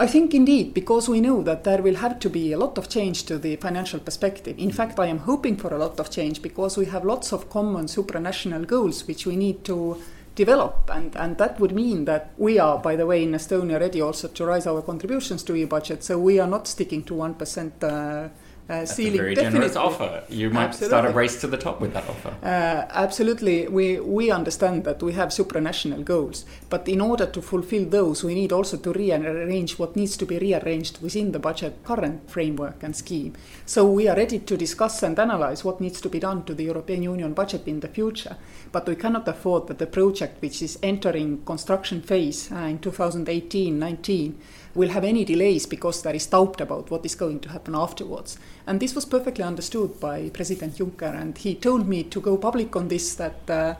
I 0.00 0.06
think 0.06 0.32
indeed, 0.32 0.74
because 0.74 1.08
we 1.08 1.20
know 1.20 1.42
that 1.42 1.64
there 1.64 1.82
will 1.82 1.96
have 1.96 2.20
to 2.20 2.30
be 2.30 2.52
a 2.52 2.58
lot 2.58 2.78
of 2.78 2.88
change 2.88 3.24
to 3.24 3.36
the 3.36 3.56
financial 3.56 3.98
perspective. 3.98 4.56
In 4.56 4.70
fact, 4.70 5.00
I 5.00 5.06
am 5.06 5.18
hoping 5.18 5.56
for 5.56 5.74
a 5.74 5.78
lot 5.78 5.98
of 5.98 6.08
change 6.08 6.40
because 6.40 6.76
we 6.76 6.86
have 6.86 7.04
lots 7.04 7.32
of 7.32 7.50
common 7.50 7.86
supranational 7.86 8.64
goals 8.64 9.08
which 9.08 9.26
we 9.26 9.34
need 9.34 9.64
to 9.64 10.00
develop. 10.38 10.88
And, 10.90 11.14
and 11.16 11.36
that 11.38 11.58
would 11.60 11.72
mean 11.72 12.04
that 12.04 12.32
we 12.38 12.58
are, 12.58 12.78
by 12.78 12.94
the 12.96 13.06
way, 13.06 13.24
in 13.24 13.32
Estonia 13.32 13.80
ready 13.80 14.00
also 14.00 14.28
to 14.28 14.46
raise 14.46 14.66
our 14.66 14.80
contributions 14.82 15.42
to 15.42 15.54
EU 15.54 15.66
budget. 15.66 16.04
So 16.04 16.18
we 16.18 16.38
are 16.38 16.46
not 16.46 16.68
sticking 16.68 17.02
to 17.04 17.14
1% 17.14 18.30
uh, 18.68 18.84
ceiling. 18.84 19.14
A 19.14 19.22
very 19.22 19.34
definitely. 19.34 19.60
generous 19.60 19.76
offer. 19.76 20.22
You 20.28 20.50
might 20.50 20.64
absolutely. 20.64 20.98
start 20.98 21.10
a 21.10 21.14
race 21.14 21.40
to 21.40 21.46
the 21.46 21.56
top 21.56 21.80
with 21.80 21.92
that 21.94 22.08
offer. 22.08 22.34
Uh, 22.42 22.86
absolutely, 22.90 23.68
we 23.68 24.00
we 24.00 24.30
understand 24.30 24.84
that 24.84 25.02
we 25.02 25.12
have 25.14 25.30
supranational 25.30 26.04
goals, 26.04 26.44
but 26.68 26.88
in 26.88 27.00
order 27.00 27.26
to 27.26 27.42
fulfil 27.42 27.84
those, 27.84 28.22
we 28.24 28.34
need 28.34 28.52
also 28.52 28.76
to 28.76 28.92
rearrange 28.92 29.78
what 29.78 29.96
needs 29.96 30.16
to 30.16 30.26
be 30.26 30.38
rearranged 30.38 31.00
within 31.00 31.32
the 31.32 31.38
budget 31.38 31.82
current 31.84 32.30
framework 32.30 32.82
and 32.82 32.94
scheme. 32.94 33.32
So 33.66 33.90
we 33.90 34.08
are 34.08 34.16
ready 34.16 34.38
to 34.38 34.56
discuss 34.56 35.02
and 35.02 35.18
analyze 35.18 35.64
what 35.64 35.80
needs 35.80 36.00
to 36.00 36.08
be 36.08 36.18
done 36.18 36.44
to 36.44 36.54
the 36.54 36.64
European 36.64 37.02
Union 37.02 37.32
budget 37.34 37.66
in 37.66 37.80
the 37.80 37.88
future, 37.88 38.36
but 38.72 38.86
we 38.86 38.96
cannot 38.96 39.28
afford 39.28 39.66
that 39.68 39.78
the 39.78 39.86
project 39.86 40.42
which 40.42 40.62
is 40.62 40.78
entering 40.82 41.42
construction 41.44 42.02
phase 42.02 42.50
uh, 42.52 42.56
in 42.56 42.78
2018-19 42.78 44.34
will 44.78 44.88
have 44.90 45.04
any 45.04 45.24
delays 45.24 45.66
because 45.66 46.02
there 46.02 46.14
is 46.14 46.26
doubt 46.26 46.60
about 46.60 46.90
what 46.90 47.04
is 47.04 47.16
going 47.16 47.40
to 47.40 47.48
happen 47.48 47.74
afterwards. 47.74 48.38
And 48.66 48.78
this 48.78 48.94
was 48.94 49.04
perfectly 49.04 49.42
understood 49.42 49.98
by 49.98 50.30
President 50.30 50.76
Juncker, 50.76 51.20
and 51.20 51.36
he 51.36 51.56
told 51.56 51.88
me 51.88 52.04
to 52.04 52.20
go 52.20 52.36
public 52.36 52.76
on 52.76 52.86
this 52.88 53.16
that 53.16 53.50
uh, 53.50 53.74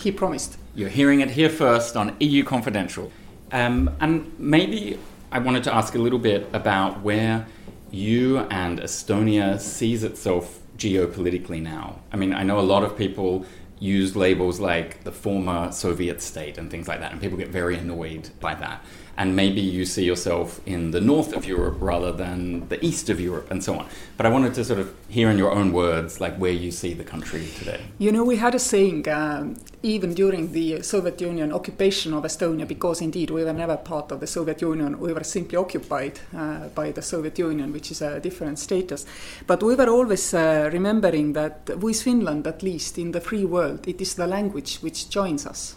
he 0.00 0.12
promised. 0.12 0.56
You're 0.74 0.88
hearing 0.88 1.20
it 1.20 1.30
here 1.30 1.50
first 1.50 1.96
on 1.96 2.16
EU 2.20 2.44
Confidential. 2.44 3.10
Um, 3.50 3.90
and 4.00 4.32
maybe 4.38 4.98
I 5.32 5.40
wanted 5.40 5.64
to 5.64 5.74
ask 5.74 5.94
a 5.96 5.98
little 5.98 6.20
bit 6.20 6.48
about 6.52 7.02
where 7.02 7.46
you 7.90 8.38
and 8.50 8.80
Estonia 8.80 9.60
sees 9.60 10.04
itself 10.04 10.60
geopolitically 10.78 11.62
now. 11.62 12.00
I 12.12 12.16
mean, 12.16 12.32
I 12.32 12.44
know 12.44 12.58
a 12.58 12.68
lot 12.74 12.84
of 12.84 12.96
people 12.96 13.44
use 13.80 14.16
labels 14.16 14.60
like 14.60 15.02
the 15.04 15.12
former 15.12 15.70
Soviet 15.72 16.22
state 16.22 16.58
and 16.58 16.70
things 16.70 16.88
like 16.88 17.00
that, 17.00 17.12
and 17.12 17.20
people 17.20 17.36
get 17.36 17.48
very 17.48 17.76
annoyed 17.76 18.30
by 18.40 18.54
that 18.54 18.84
and 19.16 19.36
maybe 19.36 19.60
you 19.60 19.84
see 19.84 20.04
yourself 20.04 20.60
in 20.66 20.90
the 20.90 21.00
north 21.00 21.32
of 21.32 21.44
Europe 21.46 21.76
rather 21.80 22.12
than 22.12 22.68
the 22.68 22.84
east 22.84 23.08
of 23.10 23.20
Europe 23.20 23.50
and 23.50 23.62
so 23.62 23.74
on. 23.78 23.86
But 24.16 24.26
I 24.26 24.28
wanted 24.28 24.54
to 24.54 24.64
sort 24.64 24.80
of 24.80 24.94
hear 25.08 25.30
in 25.30 25.38
your 25.38 25.52
own 25.52 25.72
words, 25.72 26.20
like 26.20 26.36
where 26.36 26.52
you 26.52 26.70
see 26.70 26.94
the 26.94 27.04
country 27.04 27.46
today. 27.58 27.80
You 27.98 28.12
know, 28.12 28.24
we 28.24 28.36
had 28.36 28.54
a 28.54 28.58
saying 28.58 29.08
um, 29.08 29.56
even 29.82 30.14
during 30.14 30.52
the 30.52 30.82
Soviet 30.82 31.20
Union 31.20 31.52
occupation 31.52 32.14
of 32.14 32.24
Estonia, 32.24 32.66
because 32.66 33.00
indeed 33.00 33.30
we 33.30 33.44
were 33.44 33.52
never 33.52 33.76
part 33.76 34.10
of 34.12 34.20
the 34.20 34.26
Soviet 34.26 34.60
Union, 34.62 34.98
we 34.98 35.12
were 35.12 35.24
simply 35.24 35.56
occupied 35.56 36.18
uh, 36.36 36.68
by 36.68 36.90
the 36.90 37.02
Soviet 37.02 37.38
Union, 37.38 37.72
which 37.72 37.90
is 37.90 38.02
a 38.02 38.20
different 38.20 38.58
status. 38.58 39.06
But 39.46 39.62
we 39.62 39.74
were 39.74 39.88
always 39.88 40.34
uh, 40.34 40.70
remembering 40.72 41.34
that 41.34 41.70
with 41.78 42.02
Finland, 42.02 42.46
at 42.46 42.62
least 42.62 42.98
in 42.98 43.12
the 43.12 43.20
free 43.20 43.44
world, 43.44 43.86
it 43.86 44.00
is 44.00 44.14
the 44.14 44.26
language 44.26 44.78
which 44.80 45.08
joins 45.08 45.46
us. 45.46 45.76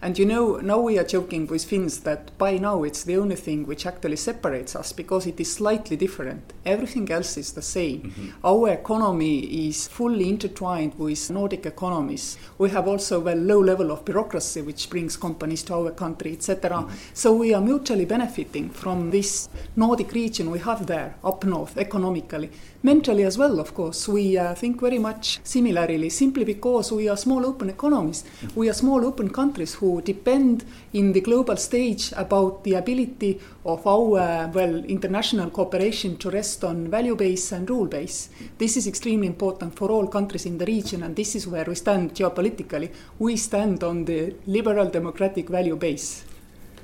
And 0.00 0.18
you 0.18 0.26
know, 0.26 0.56
now 0.56 0.80
we 0.80 0.98
are 0.98 1.04
joking 1.04 1.46
with 1.46 1.64
Finns 1.64 2.00
that 2.00 2.36
by 2.38 2.58
now 2.58 2.84
it's 2.84 3.04
the 3.04 3.16
only 3.16 3.36
thing 3.36 3.66
which 3.66 3.86
actually 3.86 4.16
separates 4.16 4.76
us 4.76 4.92
because 4.92 5.26
it 5.26 5.40
is 5.40 5.52
slightly 5.52 5.96
different. 5.96 6.52
Everything 6.64 7.10
else 7.10 7.36
is 7.36 7.52
the 7.52 7.62
same. 7.62 8.02
Mm-hmm. 8.02 8.28
Our 8.44 8.68
economy 8.70 9.68
is 9.68 9.88
fully 9.88 10.28
intertwined 10.28 10.94
with 10.98 11.30
Nordic 11.30 11.66
economies. 11.66 12.38
We 12.58 12.70
have 12.70 12.86
also 12.86 13.26
a 13.28 13.34
low 13.34 13.60
level 13.60 13.90
of 13.90 14.04
bureaucracy 14.04 14.62
which 14.62 14.88
brings 14.88 15.16
companies 15.16 15.62
to 15.64 15.74
our 15.74 15.90
country, 15.90 16.32
etc. 16.32 16.70
Mm-hmm. 16.70 16.94
So 17.14 17.34
we 17.34 17.54
are 17.54 17.60
mutually 17.60 18.04
benefiting 18.04 18.70
from 18.70 19.10
this 19.10 19.48
Nordic 19.76 20.12
region 20.12 20.50
we 20.50 20.58
have 20.60 20.86
there 20.86 21.14
up 21.24 21.44
north 21.44 21.76
economically 21.76 22.50
mentally 22.82 23.24
as 23.24 23.36
well, 23.36 23.58
of 23.58 23.74
course. 23.74 24.08
We 24.08 24.36
uh, 24.36 24.54
think 24.54 24.80
very 24.80 24.98
much 24.98 25.40
similarly, 25.42 26.08
simply 26.10 26.44
because 26.44 26.92
we 26.92 27.08
are 27.08 27.16
small 27.16 27.44
open 27.44 27.70
economies. 27.70 28.24
We 28.54 28.68
are 28.68 28.72
small 28.74 29.04
open 29.04 29.30
countries 29.30 29.74
who 29.74 30.00
depend 30.02 30.64
in 30.92 31.12
the 31.12 31.20
global 31.20 31.56
stage 31.56 32.12
about 32.16 32.64
the 32.64 32.74
ability 32.74 33.40
of 33.64 33.86
our, 33.86 34.18
uh, 34.18 34.48
well, 34.48 34.84
international 34.84 35.50
cooperation 35.50 36.16
to 36.18 36.30
rest 36.30 36.64
on 36.64 36.88
value 36.88 37.16
base 37.16 37.52
and 37.52 37.68
rule 37.68 37.86
base. 37.86 38.30
This 38.58 38.76
is 38.76 38.86
extremely 38.86 39.26
important 39.26 39.74
for 39.74 39.90
all 39.90 40.06
countries 40.06 40.46
in 40.46 40.58
the 40.58 40.66
region, 40.66 41.02
and 41.02 41.16
this 41.16 41.34
is 41.34 41.46
where 41.46 41.64
we 41.64 41.74
stand 41.74 42.14
geopolitically. 42.14 42.90
We 43.18 43.36
stand 43.36 43.82
on 43.82 44.04
the 44.04 44.34
liberal 44.46 44.88
democratic 44.88 45.48
value 45.48 45.76
base. 45.76 46.24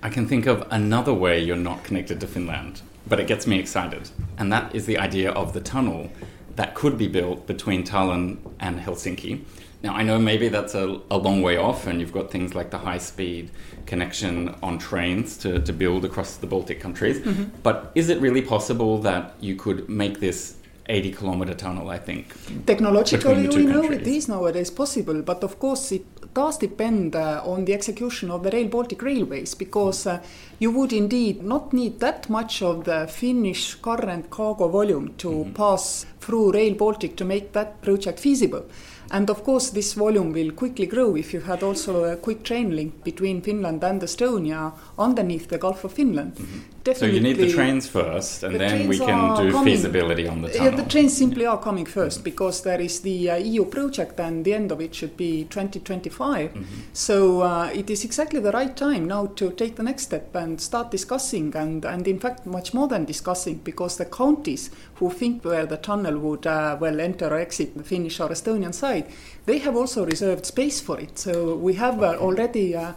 I 0.02 0.10
can 0.10 0.26
think 0.26 0.46
of 0.46 0.66
another 0.70 1.14
way 1.14 1.40
you're 1.40 1.56
not 1.56 1.82
connected 1.84 2.20
to 2.20 2.26
Finland 2.26 2.82
but 3.06 3.20
it 3.20 3.26
gets 3.26 3.46
me 3.46 3.58
excited. 3.58 4.10
And 4.38 4.52
that 4.52 4.74
is 4.74 4.86
the 4.86 4.98
idea 4.98 5.30
of 5.30 5.52
the 5.52 5.60
tunnel 5.60 6.10
that 6.56 6.74
could 6.74 6.96
be 6.96 7.08
built 7.08 7.46
between 7.46 7.84
Tallinn 7.84 8.38
and 8.60 8.80
Helsinki. 8.80 9.44
Now, 9.82 9.94
I 9.94 10.02
know 10.02 10.18
maybe 10.18 10.48
that's 10.48 10.74
a, 10.74 11.00
a 11.10 11.18
long 11.18 11.42
way 11.42 11.58
off, 11.58 11.86
and 11.86 12.00
you've 12.00 12.12
got 12.12 12.30
things 12.30 12.54
like 12.54 12.70
the 12.70 12.78
high 12.78 12.98
speed 12.98 13.50
connection 13.84 14.54
on 14.62 14.78
trains 14.78 15.36
to, 15.38 15.60
to 15.60 15.72
build 15.72 16.06
across 16.06 16.36
the 16.36 16.46
Baltic 16.46 16.80
countries. 16.80 17.18
Mm-hmm. 17.20 17.44
But 17.62 17.92
is 17.94 18.08
it 18.08 18.18
really 18.20 18.40
possible 18.40 18.98
that 19.02 19.34
you 19.40 19.56
could 19.56 19.88
make 19.88 20.20
this 20.20 20.56
80 20.86 21.12
kilometer 21.12 21.54
tunnel, 21.54 21.88
I 21.88 21.98
think. 21.98 22.34
Technologically, 22.66 23.48
we 23.48 23.64
know 23.64 23.84
it 23.84 24.06
is 24.06 24.28
nowadays 24.28 24.70
possible, 24.70 25.22
but 25.22 25.42
of 25.42 25.58
course, 25.58 25.92
it 25.92 26.04
does 26.34 26.58
depend 26.58 27.16
uh, 27.16 27.42
on 27.44 27.64
the 27.64 27.72
execution 27.72 28.30
of 28.30 28.42
the 28.42 28.50
Rail 28.50 28.68
Baltic 28.68 29.00
railways 29.02 29.54
because 29.54 30.06
uh, 30.06 30.22
you 30.58 30.70
would 30.72 30.92
indeed 30.92 31.42
not 31.42 31.72
need 31.72 32.00
that 32.00 32.28
much 32.28 32.60
of 32.60 32.84
the 32.84 33.06
Finnish 33.06 33.76
current 33.76 34.28
cargo 34.30 34.68
volume 34.68 35.14
to 35.18 35.28
mm-hmm. 35.28 35.52
pass 35.52 36.04
through 36.20 36.52
Rail 36.52 36.74
Baltic 36.74 37.16
to 37.16 37.24
make 37.24 37.52
that 37.52 37.80
project 37.80 38.20
feasible. 38.20 38.66
And 39.10 39.30
of 39.30 39.44
course, 39.44 39.70
this 39.70 39.94
volume 39.94 40.32
will 40.32 40.50
quickly 40.52 40.86
grow 40.86 41.14
if 41.16 41.32
you 41.32 41.40
had 41.40 41.62
also 41.62 42.04
a 42.04 42.16
quick 42.16 42.42
train 42.42 42.74
link 42.74 43.04
between 43.04 43.42
Finland 43.42 43.84
and 43.84 44.02
Estonia 44.02 44.72
underneath 44.98 45.48
the 45.48 45.58
Gulf 45.58 45.84
of 45.84 45.92
Finland. 45.92 46.34
Mm-hmm. 46.34 46.73
Definitely, 46.84 47.08
so 47.08 47.14
you 47.14 47.20
need 47.22 47.36
the 47.38 47.50
trains 47.50 47.88
first, 47.88 48.42
and 48.42 48.54
the 48.54 48.58
then 48.58 48.88
we 48.88 48.98
can 48.98 49.34
do 49.42 49.52
coming. 49.52 49.72
feasibility 49.72 50.28
on 50.28 50.42
the 50.42 50.50
tunnel. 50.50 50.64
Yeah, 50.70 50.76
the 50.76 50.86
trains 50.86 51.16
simply 51.16 51.46
are 51.46 51.58
coming 51.58 51.86
first 51.86 52.18
mm-hmm. 52.18 52.24
because 52.24 52.60
there 52.60 52.78
is 52.78 53.00
the 53.00 53.30
uh, 53.30 53.36
EU 53.36 53.64
project, 53.64 54.20
and 54.20 54.44
the 54.44 54.52
end 54.52 54.70
of 54.70 54.82
it 54.82 54.94
should 54.94 55.16
be 55.16 55.44
2025. 55.44 56.52
Mm-hmm. 56.52 56.64
So 56.92 57.40
uh, 57.40 57.70
it 57.72 57.88
is 57.88 58.04
exactly 58.04 58.38
the 58.38 58.52
right 58.52 58.76
time 58.76 59.06
now 59.06 59.24
to 59.26 59.50
take 59.52 59.76
the 59.76 59.82
next 59.82 60.02
step 60.02 60.34
and 60.34 60.60
start 60.60 60.90
discussing, 60.90 61.56
and, 61.56 61.86
and 61.86 62.06
in 62.06 62.20
fact, 62.20 62.44
much 62.44 62.74
more 62.74 62.86
than 62.86 63.06
discussing, 63.06 63.60
because 63.64 63.96
the 63.96 64.04
counties 64.04 64.68
who 64.96 65.08
think 65.08 65.42
where 65.42 65.64
the 65.64 65.78
tunnel 65.78 66.18
would 66.18 66.46
uh, 66.46 66.76
well 66.78 67.00
enter 67.00 67.28
or 67.28 67.38
exit 67.38 67.78
the 67.78 67.82
Finnish 67.82 68.20
or 68.20 68.28
Estonian 68.28 68.74
side, 68.74 69.06
they 69.46 69.56
have 69.56 69.74
also 69.74 70.04
reserved 70.04 70.44
space 70.44 70.82
for 70.82 71.00
it. 71.00 71.18
So 71.18 71.56
we 71.56 71.72
have 71.74 72.02
uh, 72.02 72.16
already 72.16 72.76
uh, 72.76 72.92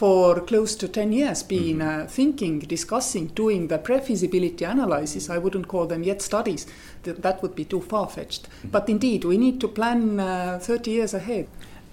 for 0.00 0.40
close 0.40 0.76
to 0.76 0.88
10 0.88 1.12
years 1.12 1.42
been 1.42 1.80
mm-hmm. 1.80 2.04
uh, 2.04 2.06
thinking, 2.06 2.58
discussing, 2.60 3.26
doing 3.26 3.68
the 3.68 3.76
pre-feasibility 3.76 4.64
analysis. 4.64 5.28
I 5.28 5.36
wouldn't 5.36 5.68
call 5.68 5.86
them 5.86 6.02
yet 6.02 6.22
studies. 6.22 6.66
Th- 7.02 7.18
that 7.18 7.42
would 7.42 7.54
be 7.54 7.66
too 7.66 7.82
far-fetched. 7.82 8.44
Mm-hmm. 8.44 8.68
But 8.70 8.88
indeed, 8.88 9.24
we 9.26 9.36
need 9.36 9.60
to 9.60 9.68
plan 9.68 10.18
uh, 10.18 10.58
30 10.62 10.90
years 10.90 11.12
ahead. 11.12 11.48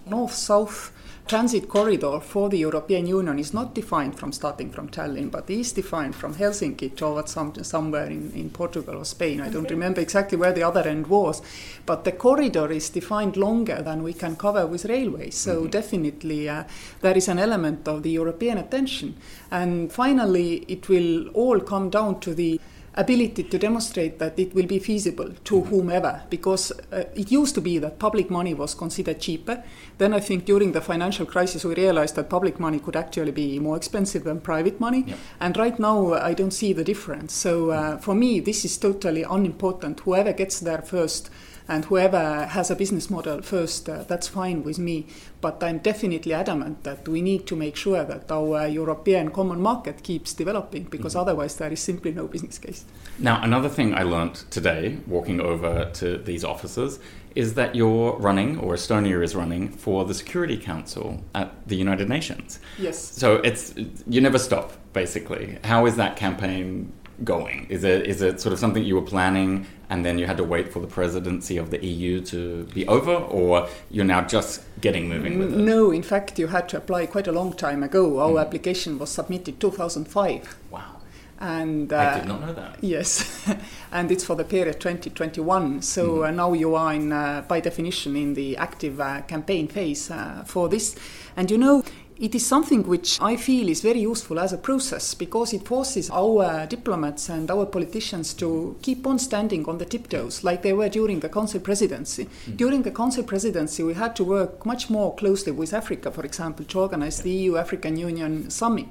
North-south 0.06 0.94
transit 1.28 1.68
corridor 1.68 2.20
for 2.20 2.50
the 2.50 2.58
European 2.58 3.06
Union 3.06 3.38
is 3.40 3.54
not 3.54 3.74
defined 3.74 4.18
from 4.18 4.32
starting 4.32 4.70
from 4.70 4.90
Tallinn, 4.90 5.30
but 5.30 5.50
is 5.50 5.74
defined 5.74 6.16
from 6.16 6.34
Helsinki 6.34 6.96
towards 6.96 7.32
some, 7.32 7.54
somewhere 7.64 8.08
in, 8.08 8.32
in 8.34 8.50
Portugal 8.50 8.98
or 8.98 9.06
Spain. 9.06 9.42
I 9.42 9.50
don't 9.50 9.70
remember 9.70 10.02
exactly 10.02 10.38
where 10.38 10.54
the 10.54 10.64
other 10.64 10.82
end 10.82 11.08
was, 11.08 11.42
but 11.86 12.04
the 12.04 12.14
corridor 12.14 12.72
is 12.72 12.90
defined 12.90 13.36
longer 13.38 13.82
than 13.82 14.04
we 14.04 14.14
can 14.14 14.36
cover 14.36 14.66
with 14.66 14.86
railways. 14.86 15.36
So 15.36 15.62
mm-hmm. 15.62 15.70
definitely 15.70 16.50
uh, 16.50 16.64
there 17.02 17.18
is 17.18 17.28
an 17.28 17.40
element 17.40 17.88
of 17.88 18.04
the 18.04 18.12
European 18.12 18.58
attention. 18.58 19.16
And 19.52 19.92
finally, 19.92 20.66
it 20.68 20.88
will 20.88 21.28
all 21.30 21.60
come 21.60 21.90
down 21.90 22.20
to 22.22 22.34
the 22.34 22.60
ability 22.98 23.44
to 23.44 23.58
demonstrate 23.58 24.18
that 24.20 24.38
it 24.38 24.54
will 24.56 24.66
be 24.66 24.80
feasible 24.80 25.30
to 25.44 25.62
whomever, 25.62 26.24
because 26.30 26.72
uh, 26.92 27.04
it 27.16 27.32
used 27.32 27.56
to 27.56 27.62
be 27.62 27.78
that 27.78 28.00
public 28.00 28.30
money 28.30 28.54
was 28.54 28.76
considered 28.76 29.20
cheaper. 29.22 29.64
Then 29.98 30.14
I 30.14 30.20
think 30.20 30.46
during 30.46 30.72
the 30.74 30.82
financial 30.82 31.26
crisis 31.26 31.64
we 31.64 31.76
realized 31.76 32.16
that 32.16 32.30
public 32.30 32.60
money 32.60 32.80
could 32.80 32.96
actually 32.96 33.32
be 33.32 33.60
more 33.60 33.78
expensive 33.78 34.24
than 34.24 34.42
private 34.42 34.80
money. 34.80 35.06
Yeah. 35.08 35.16
And 35.40 35.56
right 35.58 35.80
now 35.80 36.14
I 36.14 36.34
don't 36.34 36.52
see 36.52 36.74
the 36.74 36.84
difference. 36.84 37.34
So 37.34 37.70
uh, 37.70 37.98
for 37.98 38.16
me, 38.16 38.40
this 38.40 38.66
is 38.66 38.78
totally 38.78 39.24
unimportant. 39.24 40.00
Whoever 40.00 40.34
gets 40.34 40.60
there 40.60 40.82
first 40.82 41.30
And 41.70 41.86
whoever 41.86 42.46
has 42.46 42.72
a 42.72 42.76
business 42.76 43.10
model 43.10 43.42
first, 43.42 43.90
uh, 43.90 44.04
that's 44.04 44.28
fine 44.28 44.64
with 44.64 44.80
me. 44.80 45.08
But 45.42 45.62
I'm 45.62 45.80
definitely 45.80 46.34
adamant 46.34 46.84
that 46.84 47.08
we 47.08 47.22
need 47.22 47.46
to 47.48 47.56
make 47.56 47.76
sure 47.76 48.04
that 48.04 48.32
our 48.32 48.68
European 48.68 49.32
common 49.32 49.62
market 49.62 50.04
keeps 50.04 50.34
developing 50.34 50.84
because 50.86 51.14
mm-hmm. 51.14 51.22
otherwise 51.22 51.58
there 51.58 51.72
is 51.72 51.80
simply 51.80 52.12
no 52.12 52.28
business 52.28 52.58
case. 52.58 52.86
Now, 53.20 53.42
another 53.44 53.70
thing 53.70 53.94
I 53.94 54.04
learnt 54.04 54.46
today 54.50 54.98
walking 55.08 55.42
over 55.42 55.90
to 55.96 56.18
these 56.18 56.44
offices 56.44 57.00
is 57.36 57.54
that 57.54 57.76
you're 57.76 58.18
running, 58.18 58.58
or 58.58 58.74
Estonia 58.74 59.24
is 59.24 59.36
running, 59.36 59.70
for 59.70 60.06
the 60.06 60.14
Security 60.14 60.58
Council 60.58 61.24
at 61.36 61.52
the 61.68 61.76
United 61.76 62.10
Nations. 62.10 62.60
Yes. 62.80 62.98
So 62.98 63.36
it's 63.36 63.76
you 64.08 64.22
never 64.22 64.40
stop, 64.40 64.74
basically. 64.94 65.60
How 65.64 65.86
is 65.86 65.98
that 65.98 66.16
campaign 66.16 66.92
going? 67.24 67.68
Is 67.70 67.84
it 67.84 68.08
is 68.08 68.22
it 68.22 68.40
sort 68.40 68.54
of 68.54 68.60
something 68.60 68.84
you 68.84 68.96
were 68.96 69.02
planning 69.02 69.66
and 69.90 70.06
then 70.06 70.18
you 70.20 70.26
had 70.26 70.38
to 70.38 70.44
wait 70.44 70.72
for 70.72 70.80
the 70.80 70.88
presidency 70.88 71.58
of 71.58 71.72
the 71.72 71.84
EU 71.86 72.22
to 72.22 72.66
be 72.66 72.88
over, 72.88 73.14
or 73.14 73.68
you're 73.90 74.06
now 74.06 74.22
just 74.22 74.62
getting 74.82 75.08
moving 75.08 75.40
with 75.40 75.54
it? 75.54 75.58
No, 75.58 75.92
in 75.92 76.04
fact, 76.04 76.38
you 76.38 76.48
had 76.48 76.68
to 76.70 76.78
apply 76.78 77.06
quite 77.06 77.28
a 77.28 77.32
long 77.32 77.54
time 77.54 77.84
ago. 77.84 78.20
Our 78.20 78.34
mm. 78.34 78.42
application 78.42 79.00
was 79.00 79.10
submitted 79.10 79.60
2005. 79.60 80.58
Wow. 80.70 80.98
And 81.40 81.94
uh, 81.94 81.98
I 81.98 82.20
did 82.20 82.28
not 82.28 82.42
know 82.42 82.54
that. 82.54 82.84
Yes, 82.84 83.48
and 83.92 84.12
it's 84.12 84.26
for 84.26 84.36
the 84.36 84.44
period 84.44 84.80
2021. 84.80 85.84
So 85.84 86.08
mm. 86.08 86.28
uh, 86.28 86.32
now 86.32 86.54
you 86.54 86.76
are 86.76 86.94
in, 86.94 87.12
uh, 87.12 87.44
by 87.48 87.60
definition, 87.60 88.16
in 88.16 88.34
the 88.34 88.58
active 88.58 89.00
uh, 89.00 89.22
campaign 89.22 89.68
phase 89.68 90.12
uh, 90.12 90.44
for 90.46 90.68
this. 90.68 90.96
And 91.38 91.50
you 91.52 91.58
know, 91.58 91.84
it 92.20 92.34
is 92.34 92.46
something 92.46 92.84
which 92.84 93.22
I 93.22 93.36
feel 93.36 93.70
is 93.70 93.82
very 93.82 94.00
useful 94.00 94.40
as 94.40 94.54
a 94.54 94.58
process 94.58 95.14
because 95.14 95.54
it 95.54 95.66
forces 95.66 96.10
our 96.10 96.66
diplomats 96.66 97.30
and 97.30 97.50
our 97.52 97.66
politicians 97.66 98.34
to 98.36 98.76
keep 98.82 99.06
on 99.06 99.20
standing 99.20 99.66
on 99.68 99.78
the 99.78 99.86
tiptoes 99.86 100.44
like 100.44 100.64
they 100.64 100.74
were 100.74 100.90
during 100.90 101.20
the 101.20 101.30
Council 101.30 101.60
presidency. 101.60 102.26
Mm. 102.26 102.58
During 102.58 102.82
the 102.82 102.92
Council 102.92 103.24
presidency, 103.24 103.84
we 103.84 103.94
had 103.94 104.16
to 104.16 104.24
work 104.24 104.66
much 104.66 104.90
more 104.90 105.16
closely 105.16 105.52
with 105.52 105.74
Africa, 105.74 106.12
for 106.12 106.26
example, 106.26 106.66
to 106.66 106.80
organize 106.80 107.22
the 107.22 107.32
EU 107.32 107.58
African 107.58 107.98
Union 107.98 108.50
summit 108.50 108.88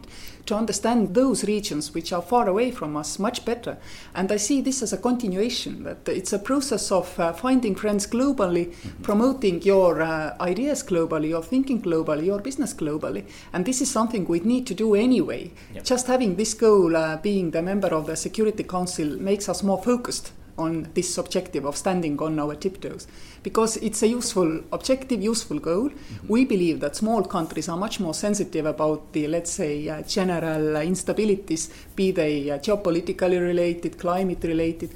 to 0.46 0.54
understand 0.54 1.14
those 1.14 1.44
regions 1.44 1.92
which 1.94 2.12
are 2.12 2.22
far 2.22 2.48
away 2.48 2.70
from 2.70 2.96
us 2.96 3.18
much 3.18 3.44
better. 3.44 3.76
And 4.14 4.30
I 4.32 4.36
see 4.36 4.60
this 4.60 4.82
as 4.82 4.92
a 4.92 4.96
continuation, 4.96 5.84
that 5.84 6.08
it's 6.08 6.32
a 6.32 6.38
process 6.38 6.90
of 6.90 7.18
uh, 7.18 7.32
finding 7.32 7.74
friends 7.74 8.06
globally, 8.06 8.68
mm-hmm. 8.68 9.02
promoting 9.02 9.62
your 9.62 10.02
uh, 10.02 10.36
ideas 10.40 10.82
globally, 10.82 11.28
your 11.28 11.42
thinking 11.42 11.82
globally, 11.82 12.26
your 12.26 12.40
business 12.40 12.74
globally. 12.74 13.24
And 13.52 13.64
this 13.64 13.80
is 13.80 13.90
something 13.90 14.24
we 14.26 14.40
need 14.40 14.66
to 14.68 14.74
do 14.74 14.94
anyway. 14.94 15.50
Yep. 15.74 15.84
Just 15.84 16.06
having 16.06 16.36
this 16.36 16.54
goal, 16.54 16.96
uh, 16.96 17.16
being 17.18 17.50
the 17.50 17.62
member 17.62 17.88
of 17.88 18.06
the 18.06 18.16
Security 18.16 18.62
Council, 18.62 19.06
makes 19.20 19.48
us 19.48 19.62
more 19.62 19.82
focused 19.82 20.32
on 20.58 20.90
this 20.94 21.18
objective 21.18 21.64
of 21.64 21.76
standing 21.76 22.20
on 22.20 22.38
our 22.38 22.54
tiptoes 22.54 23.06
because 23.42 23.76
it's 23.78 24.02
a 24.02 24.08
useful 24.08 24.62
objective, 24.72 25.22
useful 25.22 25.58
goal. 25.58 25.90
Mm-hmm. 25.90 26.28
We 26.28 26.44
believe 26.44 26.80
that 26.80 26.96
small 26.96 27.22
countries 27.22 27.68
are 27.68 27.76
much 27.76 28.00
more 28.00 28.14
sensitive 28.14 28.66
about 28.66 29.12
the, 29.12 29.28
let's 29.28 29.50
say, 29.50 29.88
uh, 29.88 30.02
general 30.02 30.76
uh, 30.76 30.80
instabilities, 30.80 31.70
be 31.94 32.10
they 32.10 32.50
uh, 32.50 32.58
geopolitically 32.58 33.40
related, 33.40 33.98
climate 33.98 34.42
related, 34.44 34.90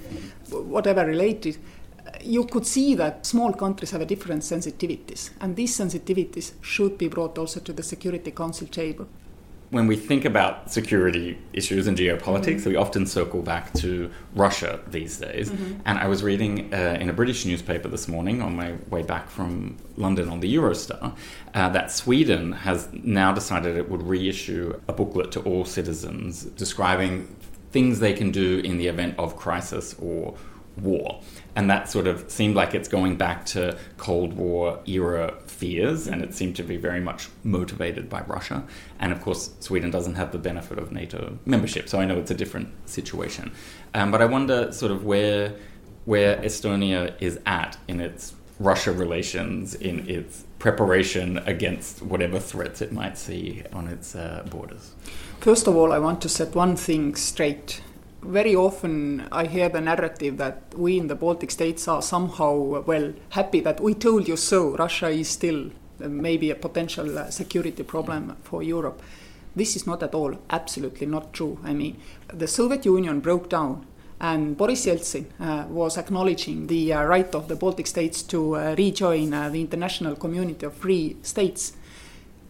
whatever 0.51 1.05
related. 1.07 1.59
You 2.23 2.45
could 2.45 2.67
see 2.67 2.95
that 2.97 3.25
small 3.25 3.53
countries 3.53 3.93
have 3.93 4.01
a 4.01 4.07
different 4.07 4.43
sensitivities, 4.43 5.31
and 5.41 5.55
these 5.55 5.77
sensitivities 5.77 6.53
should 6.61 6.99
be 6.99 7.09
brought 7.09 7.39
also 7.39 7.61
to 7.61 7.73
the 7.73 7.83
Security 7.83 8.31
Council 8.33 8.67
table 8.67 9.07
when 9.71 9.87
we 9.87 9.95
think 9.95 10.25
about 10.25 10.71
security 10.71 11.39
issues 11.53 11.87
and 11.87 11.97
geopolitics, 11.97 12.61
mm-hmm. 12.61 12.71
we 12.71 12.77
often 12.77 13.07
circle 13.07 13.41
back 13.41 13.73
to 13.75 14.11
Russia 14.35 14.81
these 14.89 15.17
days. 15.19 15.51
Mm-hmm. 15.51 15.81
And 15.87 15.99
I 15.99 16.09
was 16.09 16.25
reading 16.25 16.75
uh, 16.75 16.99
in 17.01 17.09
a 17.09 17.13
British 17.13 17.47
newspaper 17.47 17.89
this 17.89 18.09
morning 18.09 18.43
on 18.43 18.57
my 18.57 18.75
way 18.91 19.03
back 19.03 19.31
from 19.31 19.77
London 19.97 20.29
on 20.29 20.41
the 20.41 20.53
Eurostar 20.53 21.15
uh, 21.55 21.69
that 21.69 21.93
Sweden 21.93 22.53
has 22.53 22.89
now 22.93 23.33
decided 23.33 23.77
it 23.77 23.89
would 23.89 24.03
reissue 24.03 24.79
a 24.89 24.93
booklet 24.93 25.31
to 25.33 25.41
all 25.43 25.65
citizens 25.65 26.45
describing 26.45 27.37
things 27.71 28.01
they 28.01 28.13
can 28.13 28.33
do 28.33 28.59
in 28.59 28.77
the 28.77 28.89
event 28.89 29.15
of 29.19 29.37
crisis 29.37 29.95
or 30.01 30.37
war. 30.77 31.21
And 31.57 31.69
that 31.69 31.89
sort 31.89 32.07
of 32.07 32.31
seemed 32.31 32.55
like 32.55 32.75
it's 32.75 32.89
going 32.89 33.17
back 33.17 33.45
to 33.47 33.77
Cold 33.97 34.35
War 34.35 34.81
era 34.87 35.35
fears, 35.47 36.07
and 36.07 36.23
it 36.23 36.35
seemed 36.35 36.57
to 36.57 36.63
be 36.63 36.77
very 36.77 37.01
much 37.01 37.29
motivated 37.43 38.09
by 38.09 38.21
Russia. 38.23 38.65
And 38.99 39.13
of 39.13 39.21
course, 39.21 39.51
Sweden 39.61 39.91
doesn't 39.91 40.15
have 40.15 40.33
the 40.33 40.39
benefit 40.39 40.79
of 40.79 40.93
NATO 40.93 41.39
membership, 41.45 41.89
so 41.89 42.01
I 42.01 42.05
know 42.05 42.19
it's 42.19 42.31
a 42.31 42.35
different 42.35 42.69
situation. 42.89 43.53
Um, 43.95 44.11
but 44.11 44.23
I 44.23 44.27
wonder 44.27 44.73
sort 44.73 44.93
of 44.93 45.05
where 45.05 45.55
where 46.07 46.39
Estonia 46.39 47.15
is 47.21 47.39
at 47.45 47.77
in 47.87 48.01
its 48.01 48.35
Russia 48.59 48.93
relations, 48.93 49.75
in 49.75 50.09
its 50.09 50.45
preparation 50.59 51.39
against 51.39 52.03
whatever 52.03 52.39
threats 52.39 52.83
it 52.83 52.93
might 52.93 53.17
see 53.17 53.63
on 53.73 53.89
its 53.89 54.15
uh, 54.15 54.47
borders. 54.51 54.93
First 55.41 55.67
of 55.67 55.77
all, 55.77 55.93
I 55.93 55.99
want 55.99 56.21
to 56.23 56.29
set 56.29 56.55
one 56.55 56.77
thing 56.77 57.15
straight 57.15 57.83
very 58.23 58.55
often 58.55 59.27
I 59.33 59.47
hear 59.47 59.69
the 59.69 59.81
narrative 59.81 60.37
that 60.39 60.75
we 60.77 60.99
in 60.99 61.07
the 61.07 61.15
Baltic 61.15 61.51
states 61.51 61.89
are 61.89 62.03
somehow, 62.03 62.83
well, 62.83 63.13
happy 63.31 63.61
that 63.61 63.81
we 63.81 63.95
told 63.95 64.29
you 64.29 64.37
so. 64.37 64.77
Russia 64.77 65.09
is 65.09 65.29
still 65.29 65.71
uh, 66.03 66.09
maybe 66.09 66.51
a 66.51 66.55
potential 66.55 67.19
uh, 67.19 67.31
security 67.31 67.83
problem 67.83 68.37
for 68.43 68.63
Europe. 68.63 69.03
This 69.57 69.75
is 69.75 69.87
not 69.87 70.03
at 70.03 70.15
all, 70.15 70.39
absolutely 70.51 71.07
not 71.07 71.33
true. 71.33 71.59
I 71.65 71.73
mean, 71.73 72.01
the 72.29 72.47
Soviet 72.47 72.85
Union 72.85 73.21
broke 73.21 73.49
down, 73.49 73.87
and 74.21 74.57
Boris 74.57 74.87
Yeltsin 74.87 75.27
uh, 75.41 75.67
was 75.69 75.97
acknowledging 75.97 76.67
the 76.67 76.93
uh, 76.93 77.05
right 77.05 77.35
of 77.35 77.49
the 77.49 77.57
Baltic 77.57 77.87
states 77.87 78.23
to 78.25 78.57
uh, 78.57 78.75
rejoin 78.77 79.33
uh, 79.33 79.49
the 79.49 79.61
international 79.61 80.15
community 80.15 80.67
of 80.67 80.75
free 80.75 81.17
states. 81.23 81.73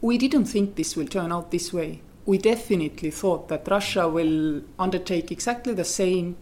We 0.02 0.18
didn't 0.18 0.46
think 0.46 0.74
this 0.74 0.96
will 0.96 1.06
turn 1.06 1.32
out 1.32 1.50
this 1.50 1.72
way 1.72 2.02
we 2.30 2.38
definitely 2.38 3.10
thought 3.10 3.48
that 3.48 3.66
Russia 3.66 4.08
will 4.08 4.62
undertake 4.78 5.32
exactly 5.32 5.74
the 5.74 5.84
same 5.84 6.36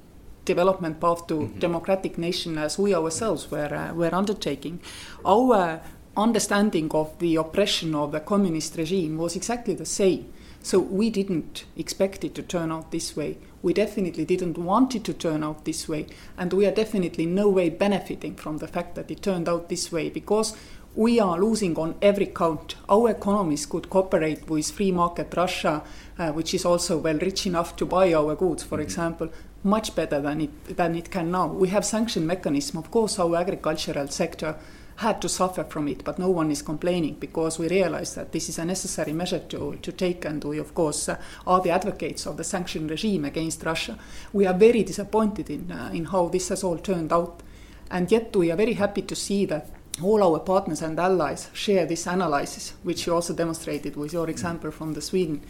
development 0.45 1.01
path 1.01 1.27
to 1.27 1.35
mm-hmm. 1.37 1.59
democratic 1.59 2.19
nation 2.19 2.59
as 2.59 2.79
we 2.79 2.95
ourselves 2.95 3.51
were, 3.51 3.75
uh, 3.75 3.95
were 3.95 4.15
undertaking. 4.15 4.79
Our 5.25 5.81
understanding 6.15 6.91
of 6.93 7.19
the 7.21 7.37
oppression 7.37 7.95
of 7.95 8.13
the 8.13 8.21
communist 8.21 8.77
regime 8.77 9.17
was 9.17 9.35
exactly 9.35 9.73
the 9.73 9.87
same. 9.87 10.31
So 10.63 10.79
we 10.79 11.09
didn't 11.09 11.65
expect 11.75 12.23
it 12.23 12.35
to 12.35 12.43
turn 12.43 12.71
out 12.71 12.91
this 12.91 13.17
way. 13.17 13.39
We 13.63 13.73
definitely 13.73 14.27
didn't 14.27 14.59
want 14.59 14.95
it 14.95 15.05
to 15.05 15.15
turn 15.15 15.43
out 15.43 15.65
this 15.65 15.89
way. 15.89 16.07
And 16.37 16.53
we 16.53 16.67
are 16.67 16.75
definitely 16.83 17.25
no 17.25 17.49
way 17.49 17.71
benefiting 17.71 18.35
from 18.37 18.59
the 18.59 18.69
fact 18.69 18.95
that 18.97 19.11
it 19.11 19.23
turned 19.23 19.49
out 19.49 19.71
this 19.71 19.91
way 19.91 20.11
because 20.11 20.55
we 20.95 21.21
are 21.21 21.39
losing 21.39 21.77
on 21.77 21.95
every 22.03 22.27
count. 22.27 22.75
Our 22.89 23.11
economies 23.11 23.67
could 23.67 23.89
cooperate 23.89 24.49
with 24.49 24.71
free 24.71 24.93
market 24.93 25.33
Russia, 25.37 25.83
uh, 26.19 26.33
which 26.33 26.55
is 26.55 26.65
also 26.65 26.99
well 26.99 27.19
rich 27.19 27.47
enough 27.47 27.77
to 27.77 27.87
buy 27.87 28.13
our 28.15 28.35
goods, 28.35 28.63
for 28.63 28.77
mm-hmm. 28.77 28.83
example, 28.83 29.29
much 29.63 29.95
better 29.95 30.21
than 30.21 30.41
it 30.41 30.77
than 30.77 30.95
it 30.95 31.11
can 31.11 31.31
now. 31.31 31.47
We 31.47 31.69
have 31.69 31.85
sanction 31.85 32.27
mechanism. 32.27 32.79
Of 32.79 32.91
course, 32.91 33.19
our 33.19 33.37
agricultural 33.37 34.09
sector 34.09 34.57
had 34.97 35.23
to 35.23 35.29
suffer 35.29 35.63
from 35.63 35.87
it, 35.87 36.03
but 36.03 36.19
no 36.19 36.29
one 36.29 36.51
is 36.51 36.61
complaining 36.61 37.15
because 37.21 37.57
we 37.57 37.69
realize 37.69 38.17
that 38.17 38.33
this 38.33 38.49
is 38.49 38.59
a 38.59 38.65
necessary 38.65 39.13
measure 39.13 39.39
to, 39.39 39.79
to 39.81 39.93
take, 39.93 40.25
and 40.25 40.43
we, 40.43 40.59
of 40.59 40.75
course, 40.75 41.09
uh, 41.09 41.17
are 41.47 41.61
the 41.61 41.71
advocates 41.71 42.27
of 42.27 42.37
the 42.37 42.43
sanction 42.43 42.89
regime 42.89 43.25
against 43.25 43.63
Russia. 43.63 43.97
We 44.33 44.45
are 44.45 44.55
very 44.55 44.83
disappointed 44.83 45.51
in, 45.51 45.71
uh, 45.71 45.91
in 45.95 46.07
how 46.07 46.27
this 46.29 46.49
has 46.49 46.65
all 46.65 46.79
turned 46.79 47.13
out, 47.13 47.45
and 47.93 48.11
yet 48.11 48.35
we 48.35 48.51
are 48.51 48.57
very 48.57 48.73
happy 48.73 49.03
to 49.03 49.15
see 49.15 49.45
that 49.45 49.71
all 50.03 50.23
our 50.23 50.41
partners 50.41 50.83
and 50.83 50.99
allies 50.99 51.51
share 51.53 51.87
this 51.87 52.07
analysis, 52.07 52.75
which 52.83 53.07
you 53.07 53.15
also 53.15 53.35
demonstrated 53.35 53.97
with 53.97 54.13
your 54.13 54.29
example 54.29 54.71
from 54.71 54.95
the 54.95 55.01
Sweden. 55.01 55.43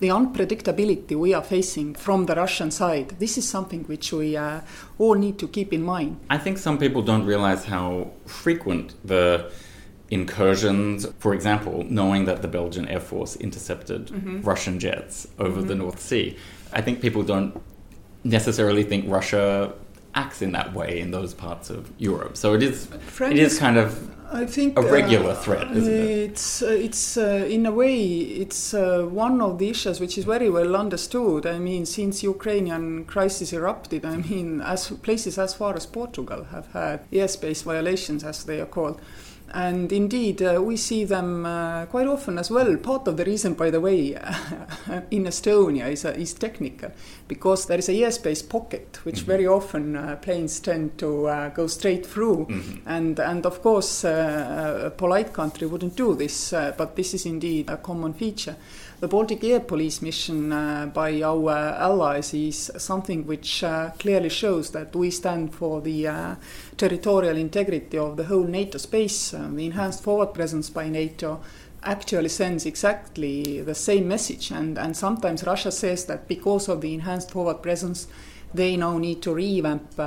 The 0.00 0.08
unpredictability 0.08 1.16
we 1.16 1.34
are 1.34 1.42
facing 1.42 1.94
from 1.94 2.26
the 2.26 2.34
Russian 2.34 2.70
side, 2.70 3.10
this 3.20 3.38
is 3.38 3.48
something 3.48 3.84
which 3.84 4.12
we 4.12 4.36
uh, 4.36 4.60
all 4.98 5.14
need 5.14 5.38
to 5.38 5.48
keep 5.48 5.72
in 5.72 5.82
mind. 5.82 6.20
I 6.28 6.38
think 6.38 6.58
some 6.58 6.78
people 6.78 7.02
don't 7.02 7.24
realize 7.24 7.64
how 7.64 8.10
frequent 8.26 8.94
the 9.06 9.50
incursions, 10.10 11.06
for 11.18 11.32
example, 11.32 11.84
knowing 11.88 12.24
that 12.26 12.42
the 12.42 12.48
Belgian 12.48 12.88
Air 12.88 13.00
Force 13.00 13.36
intercepted 13.36 14.06
mm-hmm. 14.08 14.42
Russian 14.42 14.78
jets 14.78 15.26
over 15.38 15.58
mm-hmm. 15.58 15.68
the 15.68 15.74
North 15.74 16.00
Sea. 16.00 16.36
I 16.72 16.80
think 16.82 17.00
people 17.00 17.22
don't 17.22 17.60
necessarily 18.24 18.82
think 18.82 19.08
Russia 19.08 19.72
acts 20.14 20.42
in 20.42 20.52
that 20.52 20.72
way 20.72 21.00
in 21.00 21.10
those 21.10 21.34
parts 21.34 21.70
of 21.70 21.90
Europe. 21.98 22.36
So 22.36 22.54
it 22.54 22.62
is 22.62 22.88
it 23.20 23.38
is 23.38 23.58
kind 23.58 23.76
of 23.76 24.10
I 24.32 24.46
think 24.46 24.78
a 24.78 24.82
regular 24.82 25.30
uh, 25.30 25.34
threat, 25.34 25.70
isn't 25.76 25.92
it? 25.92 26.30
It's 26.30 26.62
uh, 26.62 26.66
it's 26.66 27.16
uh, 27.16 27.46
in 27.48 27.66
a 27.66 27.72
way 27.72 28.02
it's 28.44 28.74
uh, 28.74 29.02
one 29.02 29.40
of 29.40 29.58
the 29.58 29.68
issues 29.68 30.00
which 30.00 30.18
is 30.18 30.24
very 30.24 30.50
well 30.50 30.74
understood. 30.74 31.46
I 31.46 31.58
mean, 31.58 31.86
since 31.86 32.22
Ukrainian 32.22 33.04
crisis 33.04 33.52
erupted, 33.52 34.04
I 34.04 34.16
mean, 34.16 34.60
as 34.60 34.90
places 34.90 35.38
as 35.38 35.54
far 35.54 35.76
as 35.76 35.86
Portugal 35.86 36.44
have 36.50 36.66
had 36.72 37.08
airspace 37.10 37.62
violations, 37.62 38.24
as 38.24 38.44
they 38.44 38.60
are 38.60 38.66
called. 38.66 39.00
And 39.54 39.92
indeed, 39.92 40.42
uh, 40.42 40.60
we 40.60 40.76
see 40.76 41.04
them 41.04 41.46
uh, 41.46 41.86
quite 41.86 42.08
often 42.08 42.38
as 42.38 42.50
well. 42.50 42.76
Part 42.76 43.06
of 43.06 43.16
the 43.16 43.24
reason, 43.24 43.54
by 43.54 43.70
the 43.70 43.80
way, 43.80 44.14
in 45.12 45.26
Estonia 45.26 45.92
is, 45.92 46.04
uh, 46.04 46.08
is 46.08 46.34
technical, 46.34 46.90
because 47.28 47.66
there 47.66 47.78
is 47.78 47.88
a 47.88 47.92
airspace 47.92 48.46
pocket, 48.48 48.98
which 49.04 49.18
mm-hmm. 49.18 49.26
very 49.26 49.46
often 49.46 49.94
uh, 49.94 50.16
planes 50.16 50.58
tend 50.58 50.98
to 50.98 51.28
uh, 51.28 51.48
go 51.50 51.68
straight 51.68 52.04
through. 52.04 52.46
Mm-hmm. 52.46 52.88
And, 52.88 53.20
and 53.20 53.46
of 53.46 53.62
course, 53.62 54.04
uh, 54.04 54.82
a 54.86 54.90
polite 54.90 55.32
country 55.32 55.68
wouldn't 55.68 55.94
do 55.94 56.16
this, 56.16 56.50
but 56.50 56.96
this 56.96 57.14
is 57.14 57.24
indeed 57.24 57.70
a 57.70 57.76
common 57.76 58.12
feature. 58.12 58.56
The 59.04 59.08
Baltic 59.08 59.44
Air 59.44 59.60
Police 59.60 60.00
mission 60.00 60.50
uh, 60.50 60.86
by 60.86 61.20
our 61.20 61.50
allies 61.50 62.32
is 62.32 62.72
something 62.78 63.26
which 63.26 63.62
uh, 63.62 63.90
clearly 63.98 64.30
shows 64.30 64.70
that 64.70 64.96
we 64.96 65.10
stand 65.10 65.54
for 65.54 65.82
the 65.82 66.08
uh, 66.08 66.36
territorial 66.78 67.36
integrity 67.36 67.98
of 67.98 68.16
the 68.16 68.24
whole 68.24 68.44
NATO 68.44 68.78
space. 68.78 69.34
Uh, 69.34 69.50
the 69.52 69.66
enhanced 69.66 70.02
forward 70.02 70.32
presence 70.32 70.70
by 70.70 70.88
NATO 70.88 71.42
actually 71.82 72.30
sends 72.30 72.64
exactly 72.64 73.60
the 73.60 73.74
same 73.74 74.08
message. 74.08 74.50
And, 74.50 74.78
and 74.78 74.96
sometimes 74.96 75.44
Russia 75.44 75.70
says 75.70 76.06
that 76.06 76.26
because 76.26 76.70
of 76.70 76.80
the 76.80 76.94
enhanced 76.94 77.30
forward 77.30 77.62
presence, 77.62 78.08
they 78.54 78.74
now 78.74 78.96
need 78.96 79.20
to 79.20 79.34
revamp 79.34 80.00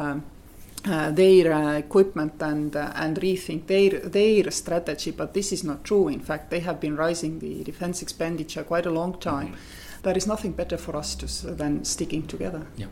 uh, 0.85 0.97
uh, 1.07 1.11
their 1.11 1.53
uh, 1.53 1.77
equipment 1.77 2.41
and 2.41 2.75
uh, 2.75 2.91
and 2.95 3.17
rethink 3.17 3.67
their 3.67 3.99
their 4.09 4.51
strategy. 4.51 5.11
But 5.11 5.33
this 5.33 5.51
is 5.51 5.63
not 5.63 5.83
true. 5.83 6.07
In 6.07 6.19
fact, 6.19 6.49
they 6.49 6.59
have 6.59 6.79
been 6.79 6.95
rising 6.95 7.39
the 7.39 7.63
defense 7.63 8.01
expenditure 8.01 8.63
quite 8.63 8.85
a 8.85 8.91
long 8.91 9.19
time. 9.19 9.47
Mm-hmm. 9.47 10.01
There 10.03 10.17
is 10.17 10.27
nothing 10.27 10.53
better 10.53 10.77
for 10.77 10.95
us 10.95 11.15
to, 11.15 11.47
than 11.47 11.83
sticking 11.83 12.27
together. 12.27 12.67
Yeah. 12.77 12.87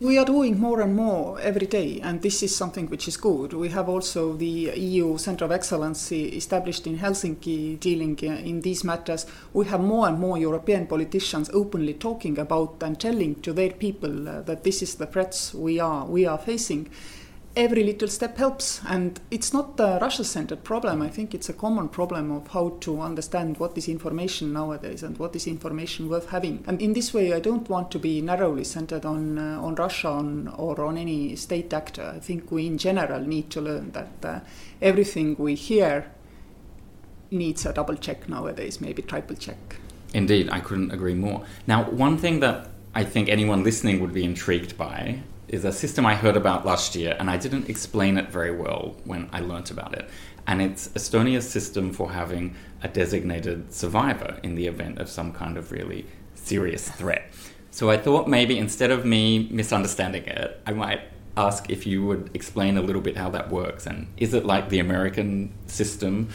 We 0.00 0.16
are 0.16 0.24
doing 0.24 0.58
more 0.58 0.80
and 0.80 0.94
more 0.96 1.38
every 1.40 1.66
day, 1.66 2.00
and 2.02 2.22
this 2.22 2.42
is 2.42 2.56
something 2.56 2.88
which 2.88 3.06
is 3.06 3.18
good. 3.18 3.52
We 3.52 3.68
have 3.68 3.88
also 3.88 4.32
the 4.32 4.72
EU 4.74 5.18
Centre 5.18 5.44
of 5.44 5.52
Excellence 5.52 6.10
established 6.12 6.86
in 6.86 6.98
Helsinki 6.98 7.78
dealing 7.78 8.18
in 8.18 8.62
these 8.62 8.82
matters. 8.82 9.26
We 9.52 9.66
have 9.66 9.82
more 9.82 10.08
and 10.08 10.18
more 10.18 10.38
European 10.38 10.86
politicians 10.86 11.50
openly 11.52 11.94
talking 11.94 12.38
about 12.38 12.82
and 12.82 12.98
telling 12.98 13.42
to 13.42 13.52
their 13.52 13.72
people 13.72 14.28
uh, 14.28 14.40
that 14.42 14.64
this 14.64 14.82
is 14.82 14.94
the 14.94 15.06
threats 15.06 15.52
we 15.52 15.78
are 15.78 16.06
we 16.06 16.24
are 16.24 16.38
facing 16.38 16.88
every 17.56 17.82
little 17.82 18.08
step 18.08 18.36
helps. 18.36 18.80
And 18.88 19.20
it's 19.30 19.52
not 19.52 19.78
a 19.78 19.98
Russia 20.00 20.24
centered 20.24 20.64
problem. 20.64 21.02
I 21.02 21.08
think 21.08 21.34
it's 21.34 21.48
a 21.48 21.52
common 21.52 21.88
problem 21.88 22.30
of 22.30 22.48
how 22.48 22.76
to 22.80 23.00
understand 23.00 23.58
what 23.58 23.76
is 23.76 23.88
information 23.88 24.52
nowadays 24.52 25.02
and 25.02 25.18
what 25.18 25.34
is 25.34 25.46
information 25.46 26.08
worth 26.08 26.30
having. 26.30 26.64
And 26.66 26.80
in 26.80 26.92
this 26.92 27.12
way, 27.12 27.32
I 27.32 27.40
don't 27.40 27.68
want 27.68 27.90
to 27.92 27.98
be 27.98 28.20
narrowly 28.20 28.64
centered 28.64 29.04
on, 29.04 29.38
uh, 29.38 29.60
on 29.60 29.74
Russia 29.74 30.08
on, 30.08 30.48
or 30.48 30.84
on 30.84 30.96
any 30.96 31.36
state 31.36 31.72
actor. 31.72 32.12
I 32.14 32.20
think 32.20 32.50
we 32.50 32.66
in 32.66 32.78
general 32.78 33.20
need 33.20 33.50
to 33.50 33.60
learn 33.60 33.92
that 33.92 34.12
uh, 34.22 34.40
everything 34.80 35.36
we 35.38 35.54
hear 35.54 36.10
needs 37.30 37.64
a 37.64 37.72
double 37.72 37.96
check 37.96 38.28
nowadays, 38.28 38.80
maybe 38.80 39.02
triple 39.02 39.36
check. 39.36 39.76
Indeed, 40.12 40.48
I 40.50 40.60
couldn't 40.60 40.90
agree 40.90 41.14
more. 41.14 41.44
Now, 41.66 41.84
one 41.84 42.18
thing 42.18 42.40
that 42.40 42.70
I 42.94 43.04
think 43.04 43.28
anyone 43.28 43.62
listening 43.62 44.00
would 44.00 44.12
be 44.12 44.24
intrigued 44.24 44.76
by 44.76 45.20
is 45.50 45.64
a 45.64 45.72
system 45.72 46.06
I 46.06 46.14
heard 46.14 46.36
about 46.36 46.64
last 46.64 46.94
year, 46.94 47.16
and 47.18 47.28
I 47.28 47.36
didn't 47.36 47.68
explain 47.68 48.16
it 48.16 48.30
very 48.30 48.54
well 48.54 48.96
when 49.04 49.28
I 49.32 49.40
learnt 49.40 49.70
about 49.70 49.94
it. 49.94 50.08
And 50.46 50.62
it's 50.62 50.88
Estonia's 50.88 51.48
system 51.48 51.92
for 51.92 52.12
having 52.12 52.54
a 52.82 52.88
designated 52.88 53.74
survivor 53.74 54.38
in 54.42 54.54
the 54.54 54.66
event 54.68 54.98
of 54.98 55.08
some 55.08 55.32
kind 55.32 55.58
of 55.58 55.72
really 55.72 56.06
serious 56.34 56.88
threat. 56.88 57.30
So 57.72 57.90
I 57.90 57.96
thought 57.96 58.28
maybe 58.28 58.58
instead 58.58 58.90
of 58.90 59.04
me 59.04 59.48
misunderstanding 59.50 60.24
it, 60.24 60.60
I 60.66 60.72
might 60.72 61.02
ask 61.36 61.68
if 61.68 61.86
you 61.86 62.04
would 62.06 62.30
explain 62.34 62.76
a 62.76 62.82
little 62.82 63.02
bit 63.02 63.16
how 63.16 63.30
that 63.30 63.50
works. 63.50 63.86
And 63.86 64.06
is 64.16 64.34
it 64.34 64.44
like 64.44 64.68
the 64.68 64.78
American 64.78 65.52
system 65.66 66.28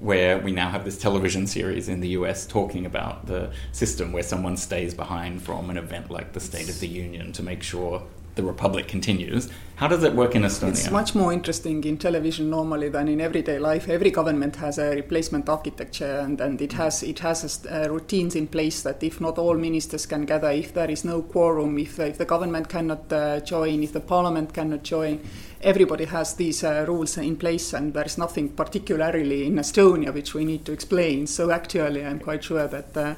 where 0.00 0.38
we 0.38 0.52
now 0.52 0.70
have 0.70 0.84
this 0.84 0.98
television 0.98 1.46
series 1.46 1.88
in 1.88 2.00
the 2.00 2.08
US 2.08 2.46
talking 2.46 2.84
about 2.84 3.26
the 3.26 3.52
system 3.72 4.12
where 4.12 4.22
someone 4.22 4.56
stays 4.56 4.92
behind 4.94 5.42
from 5.42 5.70
an 5.70 5.76
event 5.76 6.10
like 6.10 6.32
the 6.32 6.40
State 6.40 6.68
of 6.68 6.80
the 6.80 6.88
Union 6.88 7.32
to 7.32 7.42
make 7.42 7.62
sure 7.62 8.02
the 8.34 8.42
republic 8.42 8.88
continues. 8.88 9.48
How 9.76 9.88
does 9.88 10.04
it 10.04 10.14
work 10.14 10.36
in 10.36 10.42
Estonia? 10.42 10.70
It's 10.70 10.90
much 10.90 11.16
more 11.16 11.32
interesting 11.32 11.82
in 11.82 11.98
television 11.98 12.48
normally 12.48 12.90
than 12.90 13.08
in 13.08 13.20
everyday 13.20 13.58
life. 13.58 13.88
Every 13.88 14.12
government 14.12 14.54
has 14.56 14.78
a 14.78 14.90
replacement 14.90 15.48
architecture 15.48 16.20
and, 16.20 16.40
and 16.40 16.62
it 16.62 16.74
has 16.74 17.02
it 17.02 17.18
has 17.18 17.66
uh, 17.66 17.88
routines 17.90 18.36
in 18.36 18.46
place 18.46 18.82
that 18.82 19.02
if 19.02 19.20
not 19.20 19.36
all 19.36 19.54
ministers 19.54 20.06
can 20.06 20.26
gather, 20.26 20.50
if 20.50 20.74
there 20.74 20.88
is 20.88 21.04
no 21.04 21.22
quorum, 21.22 21.76
if, 21.78 21.98
if 21.98 22.18
the 22.18 22.24
government 22.24 22.68
cannot 22.68 23.12
uh, 23.12 23.40
join, 23.40 23.82
if 23.82 23.92
the 23.92 24.00
parliament 24.00 24.54
cannot 24.54 24.84
join, 24.84 25.20
everybody 25.60 26.04
has 26.04 26.34
these 26.34 26.62
uh, 26.62 26.84
rules 26.86 27.18
in 27.18 27.34
place 27.36 27.72
and 27.72 27.94
there's 27.94 28.16
nothing 28.16 28.50
particularly 28.50 29.46
in 29.46 29.56
Estonia 29.56 30.14
which 30.14 30.34
we 30.34 30.44
need 30.44 30.64
to 30.64 30.72
explain. 30.72 31.26
So 31.26 31.50
actually 31.50 32.04
I'm 32.04 32.20
quite 32.20 32.44
sure 32.44 32.68
that 32.68 32.96
uh, 32.96 33.14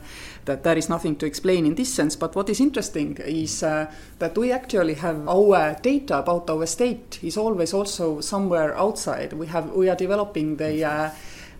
that 0.46 0.62
there 0.62 0.78
is 0.78 0.88
nothing 0.88 1.16
to 1.16 1.26
explain 1.26 1.66
in 1.66 1.74
this 1.74 1.92
sense. 1.92 2.16
But 2.16 2.34
what 2.34 2.48
is 2.48 2.60
interesting 2.60 3.16
is 3.18 3.62
uh, 3.62 3.92
that 4.20 4.38
we 4.38 4.52
actually 4.52 4.94
have 4.94 5.28
our 5.28 5.76
data 5.82 6.18
about 6.18 6.45
our 6.50 6.66
state 6.66 7.18
is 7.22 7.36
always 7.36 7.72
also 7.74 8.20
somewhere 8.20 8.76
outside. 8.76 9.32
We 9.32 9.46
have 9.48 9.72
we 9.72 9.88
are 9.88 9.96
developing 9.96 10.56
the 10.56 10.84
uh, 10.84 11.10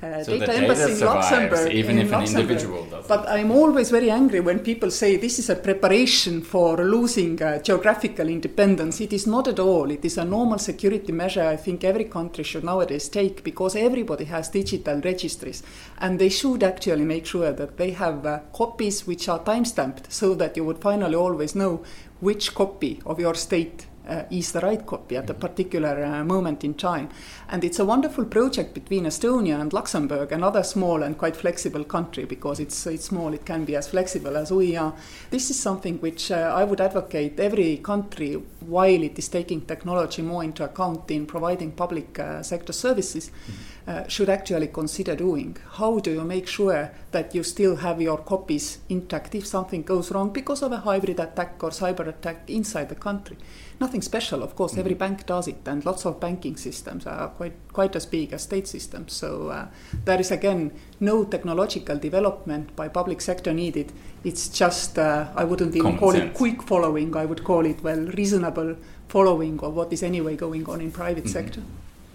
uh, 0.03 0.23
so 0.23 0.39
data, 0.39 0.53
embassy 0.55 0.93
in 0.93 1.01
Luxembourg. 1.01 1.73
Even 1.73 1.99
if 1.99 2.11
Luxembourg. 2.11 2.35
an 2.35 2.41
individual 2.41 2.85
does 2.85 3.07
But 3.07 3.29
I'm 3.29 3.51
always 3.51 3.91
very 3.91 4.11
angry 4.11 4.41
when 4.41 4.59
people 4.59 4.91
say 4.91 5.17
this 5.17 5.39
is 5.39 5.49
a 5.49 5.57
preparation 5.57 6.43
for 6.43 6.77
losing 6.77 7.43
uh, 7.43 7.59
geographical 7.63 8.29
independence. 8.29 9.01
It 9.01 9.13
is 9.13 9.27
not 9.27 9.49
at 9.49 9.59
all. 9.59 9.91
It 9.91 10.05
is 10.05 10.19
a 10.19 10.25
normal 10.25 10.59
security 10.59 11.13
measure 11.13 11.45
I 11.45 11.57
think 11.57 11.85
every 11.85 12.05
country 12.05 12.45
should 12.45 12.65
nowadays 12.65 13.09
take 13.09 13.43
because 13.43 13.75
everybody 13.75 14.25
has 14.25 14.49
digital 14.49 15.01
registries 15.01 15.63
and 15.99 16.19
they 16.19 16.29
should 16.29 16.63
actually 16.63 17.05
make 17.05 17.27
sure 17.27 17.53
that 17.53 17.77
they 17.77 17.93
have 17.93 18.27
uh, 18.27 18.41
copies 18.53 19.07
which 19.07 19.29
are 19.29 19.43
time 19.43 19.65
stamped 19.65 20.13
so 20.13 20.35
that 20.35 20.57
you 20.57 20.65
would 20.65 20.79
finally 20.79 21.15
always 21.15 21.55
know 21.55 21.83
which 22.21 22.55
copy 22.55 23.01
of 23.05 23.21
your 23.21 23.35
state 23.35 23.87
is 24.31 24.53
the 24.53 24.61
right 24.61 24.85
copy 24.87 25.17
at 25.17 25.29
a 25.31 25.35
particular 25.35 26.05
uh, 26.05 26.25
moment 26.25 26.65
in 26.65 26.75
time. 26.75 27.09
And 27.49 27.63
it's 27.63 27.79
a 27.79 27.85
wonderful 27.85 28.25
project 28.25 28.75
between 28.75 29.05
Estonia 29.05 29.61
and 29.61 29.73
Luxembourg, 29.73 30.33
another 30.33 30.65
small 30.65 31.05
and 31.05 31.17
quite 31.17 31.37
flexible 31.37 31.85
country 31.85 32.25
because 32.25 32.59
it's, 32.59 32.87
it's 32.89 33.05
small, 33.05 33.33
it 33.33 33.47
can 33.47 33.65
be 33.65 33.77
as 33.77 33.89
flexible 33.89 34.37
as 34.37 34.51
we 34.51 34.77
are. 34.77 34.93
This 35.31 35.51
is 35.51 35.59
something 35.59 35.99
which 35.99 36.33
uh, 36.33 36.53
I 36.57 36.65
would 36.65 36.81
advocate 36.81 37.39
every 37.39 37.77
country 37.77 38.43
while 38.61 39.03
it 39.03 39.17
is 39.17 39.29
taking 39.29 39.61
technology 39.61 40.23
more 40.23 40.43
into 40.43 40.65
account 40.65 41.09
in 41.11 41.25
providing 41.27 41.71
public 41.71 42.19
uh, 42.19 42.43
sector 42.43 42.73
services. 42.73 43.31
Mm-hmm 43.31 43.77
uh, 43.87 44.07
should 44.09 44.29
actually 44.29 44.67
consider 44.69 45.15
doing. 45.15 45.57
How 45.73 46.01
do 46.01 46.11
you 46.11 46.25
make 46.25 46.49
sure 46.49 46.91
that 47.13 47.35
you 47.35 47.43
still 47.43 47.77
have 47.77 48.03
your 48.03 48.19
copies 48.19 48.79
intact 48.89 49.35
if 49.35 49.47
something 49.47 49.83
goes 49.83 50.11
wrong 50.11 50.33
because 50.33 50.63
of 50.63 50.73
a 50.73 50.79
hybrid 50.79 51.21
attack 51.21 51.63
or 51.63 51.71
cyber 51.71 52.09
attack 52.09 52.51
inside 52.51 52.89
the 52.89 52.97
country? 52.97 53.37
Nothing 53.81 54.03
special, 54.03 54.43
of 54.43 54.57
course. 54.57 54.75
Mm. 54.75 54.79
Every 54.79 54.95
bank 54.95 55.27
does 55.27 55.47
it, 55.49 55.59
and 55.67 55.85
lots 55.85 56.05
of 56.05 56.19
banking 56.19 56.57
systems 56.57 57.07
are 57.07 57.29
quite 57.37 57.55
quite 57.73 57.97
as 57.97 58.07
big 58.07 58.33
as 58.33 58.43
state 58.43 58.67
systems. 58.67 59.13
So 59.13 59.49
uh, 59.49 59.67
there 60.05 60.21
is 60.21 60.31
again 60.31 60.73
no 61.01 61.25
technological 61.25 61.99
development 61.99 62.75
by 62.77 62.89
public 62.89 63.21
sector 63.21 63.53
needed. 63.53 63.93
It's 64.25 64.49
just 64.49 64.99
uh, 64.99 65.29
I 65.37 65.45
wouldn't 65.45 65.75
even 65.77 65.83
Common 65.83 65.99
call 65.99 66.13
sense. 66.13 66.31
it 66.31 66.35
quick 66.35 66.63
following. 66.63 67.17
I 67.17 67.25
would 67.25 67.45
call 67.45 67.67
it 67.67 67.83
well 67.83 68.01
reasonable 68.01 68.77
following 69.09 69.61
of 69.61 69.75
what 69.75 69.93
is 69.93 70.03
anyway 70.03 70.37
going 70.37 70.69
on 70.69 70.81
in 70.81 70.91
private 70.91 71.25
mm-hmm. 71.25 71.33
sector. 71.33 71.63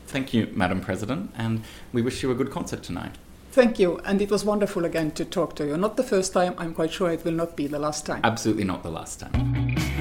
Thank 0.07 0.33
you, 0.33 0.49
Madam 0.53 0.81
President, 0.81 1.31
and 1.37 1.63
we 1.93 2.01
wish 2.01 2.21
you 2.21 2.31
a 2.31 2.35
good 2.35 2.51
concert 2.51 2.83
tonight. 2.83 3.15
Thank 3.51 3.79
you, 3.79 3.99
and 4.05 4.21
it 4.21 4.29
was 4.31 4.43
wonderful 4.43 4.85
again 4.85 5.11
to 5.11 5.25
talk 5.25 5.55
to 5.57 5.65
you. 5.65 5.77
Not 5.77 5.95
the 5.97 6.03
first 6.03 6.33
time, 6.33 6.53
I'm 6.57 6.73
quite 6.73 6.91
sure 6.91 7.09
it 7.11 7.23
will 7.23 7.33
not 7.33 7.55
be 7.55 7.67
the 7.67 7.79
last 7.79 8.05
time. 8.05 8.21
Absolutely 8.23 8.63
not 8.63 8.83
the 8.83 8.91
last 8.91 9.19
time. 9.19 10.00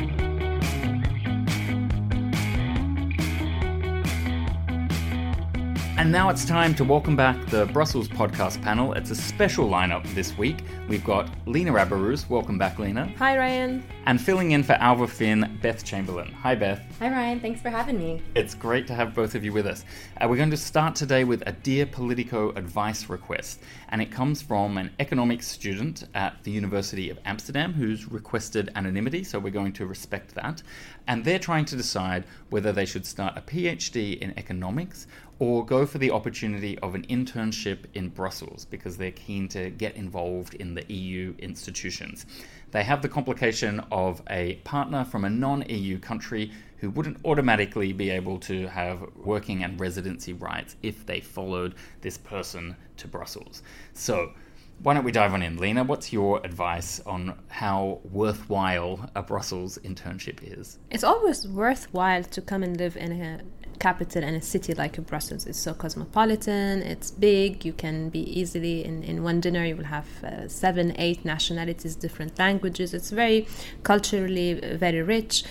And 6.00 6.10
now 6.10 6.30
it's 6.30 6.46
time 6.46 6.74
to 6.76 6.82
welcome 6.82 7.14
back 7.14 7.44
the 7.48 7.66
Brussels 7.66 8.08
podcast 8.08 8.62
panel. 8.62 8.94
It's 8.94 9.10
a 9.10 9.14
special 9.14 9.68
lineup 9.68 10.02
this 10.14 10.34
week. 10.38 10.64
We've 10.88 11.04
got 11.04 11.28
Lena 11.46 11.72
Abaruz. 11.72 12.26
Welcome 12.26 12.56
back, 12.56 12.78
Lena. 12.78 13.12
Hi, 13.18 13.36
Ryan. 13.36 13.84
And 14.06 14.18
filling 14.18 14.52
in 14.52 14.62
for 14.62 14.72
Alva 14.72 15.06
Finn, 15.06 15.58
Beth 15.60 15.84
Chamberlain. 15.84 16.32
Hi, 16.32 16.54
Beth. 16.54 16.80
Hi, 17.00 17.10
Ryan. 17.10 17.38
Thanks 17.38 17.60
for 17.60 17.68
having 17.68 17.98
me. 17.98 18.22
It's 18.34 18.54
great 18.54 18.86
to 18.86 18.94
have 18.94 19.14
both 19.14 19.34
of 19.34 19.44
you 19.44 19.52
with 19.52 19.66
us. 19.66 19.84
Uh, 20.18 20.26
we're 20.26 20.38
going 20.38 20.50
to 20.50 20.56
start 20.56 20.94
today 20.94 21.24
with 21.24 21.42
a 21.46 21.52
Dear 21.52 21.84
Politico 21.84 22.48
advice 22.52 23.10
request, 23.10 23.60
and 23.90 24.00
it 24.00 24.10
comes 24.10 24.40
from 24.40 24.78
an 24.78 24.90
economics 25.00 25.48
student 25.48 26.04
at 26.14 26.42
the 26.44 26.50
University 26.50 27.10
of 27.10 27.18
Amsterdam 27.26 27.74
who's 27.74 28.10
requested 28.10 28.70
anonymity, 28.74 29.22
so 29.22 29.38
we're 29.38 29.50
going 29.50 29.74
to 29.74 29.84
respect 29.84 30.34
that. 30.34 30.62
And 31.08 31.22
they're 31.22 31.38
trying 31.38 31.66
to 31.66 31.76
decide 31.76 32.24
whether 32.48 32.72
they 32.72 32.86
should 32.86 33.04
start 33.04 33.36
a 33.36 33.42
PhD 33.42 34.18
in 34.18 34.32
economics 34.38 35.06
or 35.40 35.64
go 35.64 35.87
for 35.87 35.96
the 35.96 36.11
opportunity 36.11 36.79
of 36.81 36.94
an 36.94 37.03
internship 37.07 37.87
in 37.94 38.11
Brussels 38.11 38.66
because 38.66 38.98
they're 38.98 39.11
keen 39.11 39.48
to 39.48 39.70
get 39.70 39.96
involved 39.96 40.53
in 40.55 40.74
the 40.74 40.85
EU 40.92 41.35
institutions. 41.38 42.26
They 42.72 42.85
have 42.85 43.00
the 43.00 43.09
complication 43.09 43.81
of 43.90 44.22
a 44.29 44.57
partner 44.64 45.03
from 45.03 45.24
a 45.24 45.31
non 45.31 45.62
EU 45.68 45.98
country 45.98 46.53
who 46.76 46.90
wouldn't 46.90 47.16
automatically 47.24 47.92
be 47.92 48.11
able 48.11 48.38
to 48.38 48.66
have 48.68 49.03
working 49.16 49.64
and 49.64 49.81
residency 49.81 50.35
rights 50.35 50.76
if 50.83 51.07
they 51.07 51.20
followed 51.20 51.74
this 52.03 52.18
person 52.18 52.76
to 52.98 53.09
Brussels. 53.09 53.62
So, 53.94 54.33
why 54.83 54.94
don't 54.94 55.05
we 55.05 55.12
dive 55.12 55.35
on 55.35 55.42
in? 55.42 55.59
Lena, 55.59 55.85
what's 55.85 56.11
your 56.11 56.40
advice 56.44 57.00
on 57.00 57.38
how 57.48 58.00
worthwhile 58.05 59.11
a 59.14 59.22
Brussels 59.22 59.79
internship 59.85 60.38
is? 60.42 60.79
It's 60.90 61.05
always 61.05 61.46
worthwhile 61.46 62.24
to 62.24 62.40
come 62.40 62.62
and 62.62 62.79
live 62.79 62.96
in 62.96 63.12
a 63.12 63.40
capital 63.80 64.22
and 64.22 64.36
a 64.36 64.40
city 64.40 64.74
like 64.74 65.04
Brussels. 65.06 65.46
It's 65.46 65.58
so 65.58 65.74
cosmopolitan, 65.74 66.82
it's 66.82 67.10
big, 67.10 67.64
you 67.64 67.72
can 67.72 68.10
be 68.10 68.20
easily 68.20 68.84
in, 68.84 69.02
in 69.02 69.24
one 69.24 69.40
dinner, 69.40 69.64
you 69.64 69.74
will 69.74 69.84
have 69.84 70.06
uh, 70.22 70.46
seven, 70.46 70.94
eight 70.98 71.24
nationalities, 71.24 71.96
different 71.96 72.38
languages. 72.38 72.94
It's 72.94 73.10
very 73.10 73.48
culturally 73.82 74.60
very 74.76 75.02
rich. 75.02 75.44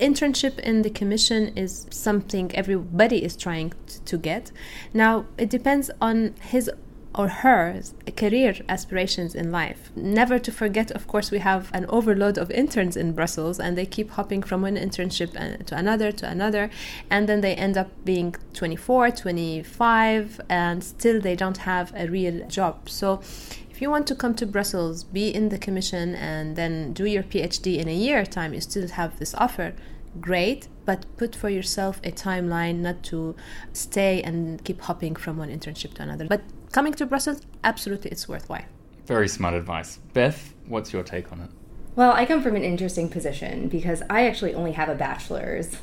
Internship 0.00 0.58
in 0.58 0.82
the 0.82 0.90
commission 0.90 1.56
is 1.56 1.86
something 1.90 2.50
everybody 2.56 3.22
is 3.22 3.36
trying 3.36 3.72
to 4.06 4.18
get. 4.18 4.50
Now, 4.92 5.26
it 5.38 5.50
depends 5.50 5.88
on 6.00 6.34
his 6.40 6.68
or 7.14 7.28
her 7.28 7.80
career 8.16 8.54
aspirations 8.68 9.34
in 9.34 9.52
life. 9.52 9.90
Never 9.94 10.38
to 10.38 10.50
forget, 10.50 10.90
of 10.90 11.06
course, 11.06 11.30
we 11.30 11.38
have 11.38 11.70
an 11.72 11.86
overload 11.88 12.38
of 12.38 12.50
interns 12.50 12.96
in 12.96 13.12
Brussels 13.12 13.60
and 13.60 13.78
they 13.78 13.86
keep 13.86 14.10
hopping 14.10 14.42
from 14.42 14.62
one 14.62 14.76
internship 14.76 15.34
uh, 15.36 15.62
to 15.64 15.76
another 15.76 16.10
to 16.12 16.28
another, 16.28 16.70
and 17.10 17.28
then 17.28 17.40
they 17.40 17.54
end 17.54 17.76
up 17.76 17.88
being 18.04 18.34
24, 18.52 19.10
25, 19.12 20.40
and 20.48 20.82
still 20.82 21.20
they 21.20 21.36
don't 21.36 21.58
have 21.58 21.92
a 21.94 22.08
real 22.08 22.46
job. 22.48 22.88
So, 22.88 23.20
if 23.70 23.82
you 23.82 23.90
want 23.90 24.06
to 24.06 24.14
come 24.14 24.34
to 24.36 24.46
Brussels, 24.46 25.02
be 25.02 25.34
in 25.34 25.48
the 25.48 25.58
commission, 25.58 26.14
and 26.14 26.54
then 26.54 26.92
do 26.92 27.04
your 27.04 27.24
PhD 27.24 27.78
in 27.78 27.88
a 27.88 27.94
year 27.94 28.24
time, 28.24 28.54
you 28.54 28.60
still 28.60 28.86
have 28.88 29.18
this 29.18 29.34
offer 29.34 29.74
great, 30.20 30.68
but 30.84 31.04
put 31.16 31.34
for 31.34 31.48
yourself 31.48 32.00
a 32.04 32.12
timeline 32.12 32.76
not 32.76 33.02
to 33.04 33.34
stay 33.72 34.22
and 34.22 34.62
keep 34.64 34.80
hopping 34.82 35.16
from 35.16 35.36
one 35.38 35.48
internship 35.48 35.94
to 35.94 36.02
another. 36.02 36.26
But 36.26 36.42
coming 36.74 36.92
to 36.92 37.06
Brussels, 37.06 37.40
absolutely 37.62 38.10
it's 38.10 38.28
worthwhile. 38.28 38.64
Very 39.06 39.28
smart 39.28 39.54
advice. 39.54 39.98
Beth, 40.12 40.52
what's 40.66 40.92
your 40.92 41.04
take 41.04 41.30
on 41.30 41.40
it? 41.40 41.50
Well, 41.94 42.12
I 42.12 42.26
come 42.26 42.42
from 42.42 42.56
an 42.56 42.64
interesting 42.64 43.08
position 43.08 43.68
because 43.68 44.02
I 44.10 44.26
actually 44.26 44.54
only 44.54 44.72
have 44.72 44.88
a 44.88 44.96
bachelor's. 44.96 45.76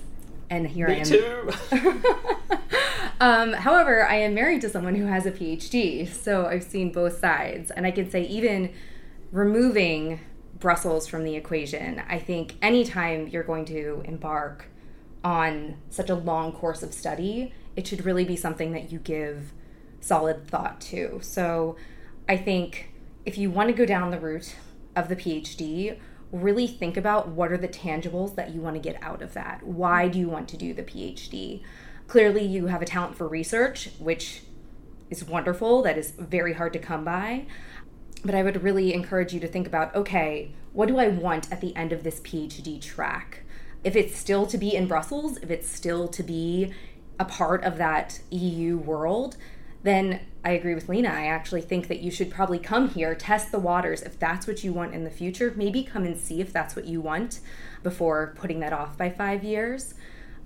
And 0.50 0.68
here 0.68 0.90
Me 0.90 0.96
I 0.96 0.98
am. 0.98 1.06
too. 1.06 1.52
um, 3.22 3.54
however, 3.54 4.06
I 4.06 4.16
am 4.16 4.34
married 4.34 4.60
to 4.62 4.70
someone 4.70 4.96
who 4.96 5.06
has 5.06 5.26
a 5.26 5.32
PhD, 5.32 6.10
so 6.10 6.46
I've 6.46 6.64
seen 6.64 6.92
both 6.92 7.20
sides. 7.20 7.72
And 7.72 7.88
I 7.88 7.92
can 7.92 8.12
say, 8.12 8.24
even 8.24 8.74
removing 9.32 10.20
Brussels 10.60 11.08
from 11.08 11.24
the 11.24 11.36
equation, 11.38 12.04
I 12.10 12.20
think 12.20 12.56
anytime 12.62 13.30
you're 13.30 13.44
going 13.44 13.64
to 13.66 14.02
embark 14.04 14.66
on 15.24 15.78
such 15.90 16.10
a 16.10 16.16
long 16.16 16.52
course 16.52 16.84
of 16.84 16.94
study, 16.94 17.54
it 17.78 17.88
should 17.88 18.04
really 18.04 18.26
be 18.26 18.36
something 18.36 18.74
that 18.74 18.92
you 18.92 19.00
give 19.00 19.54
solid 20.02 20.46
thought 20.48 20.82
too. 20.82 21.20
So 21.22 21.78
I 22.28 22.36
think 22.36 22.92
if 23.26 23.38
you 23.38 23.50
want 23.50 23.70
to 23.70 23.74
go 23.74 23.86
down 23.86 24.12
the 24.12 24.20
route 24.20 24.56
of 24.96 25.08
the 25.08 25.16
PhD, 25.16 25.98
really 26.32 26.68
think 26.68 26.98
about 26.98 27.30
what 27.30 27.52
are 27.52 27.58
the 27.58 27.68
tangibles 27.68 28.36
that 28.36 28.52
you 28.54 28.62
want 28.62 28.76
to 28.76 28.82
get 28.82 29.02
out 29.02 29.22
of 29.22 29.34
that. 29.34 29.64
Why 29.64 30.08
do 30.08 30.20
you 30.20 30.28
want 30.28 30.48
to 30.50 30.58
do 30.58 30.74
the 30.74 30.84
PhD? 30.84 31.62
Clearly, 32.08 32.46
you 32.46 32.68
have 32.68 32.82
a 32.82 32.86
talent 32.86 33.16
for 33.16 33.28
research, 33.28 33.90
which 34.00 34.42
is 35.10 35.24
wonderful, 35.24 35.82
that 35.84 35.98
is 35.98 36.12
very 36.12 36.54
hard 36.54 36.74
to 36.74 36.80
come 36.80 37.04
by. 37.04 37.46
But 38.24 38.36
I 38.36 38.44
would 38.44 38.64
really 38.64 38.94
encourage 38.94 39.34
you 39.34 39.40
to 39.40 39.48
think 39.48 39.68
about 39.68 39.96
okay, 39.96 40.52
what 40.74 40.88
do 40.88 40.98
I 40.98 41.10
want 41.10 41.52
at 41.52 41.62
the 41.62 41.76
end 41.76 41.92
of 41.92 42.04
this 42.04 42.20
PhD 42.22 42.82
track? 42.82 43.44
If 43.84 43.96
it's 43.96 44.16
still 44.16 44.46
to 44.48 44.58
be 44.58 44.76
in 44.76 44.88
Brussels, 44.88 45.38
if 45.38 45.50
it's 45.50 45.70
still 45.70 46.08
to 46.10 46.24
be 46.24 46.72
a 47.20 47.26
part 47.26 47.64
of 47.64 47.78
that 47.78 48.22
EU 48.30 48.78
world, 48.78 49.38
then 49.84 50.22
I 50.44 50.52
agree 50.52 50.76
with 50.76 50.90
Lena. 50.90 51.10
I 51.10 51.26
actually 51.28 51.62
think 51.62 51.88
that 51.88 52.00
you 52.00 52.12
should 52.12 52.32
probably 52.32 52.60
come 52.60 52.90
here, 52.90 53.16
test 53.16 53.52
the 53.52 53.60
waters 53.60 54.02
if 54.02 54.18
that's 54.20 54.48
what 54.48 54.64
you 54.64 54.74
want 54.74 54.94
in 54.94 55.04
the 55.04 55.10
future. 55.10 55.54
Maybe 55.56 55.84
come 55.84 56.04
and 56.04 56.18
see 56.18 56.42
if 56.42 56.52
that's 56.52 56.76
what 56.76 56.86
you 56.86 57.02
want 57.02 57.40
before 57.84 58.34
putting 58.38 58.60
that 58.60 58.74
off 58.74 58.98
by 58.98 59.10
five 59.10 59.44
years. 59.44 59.94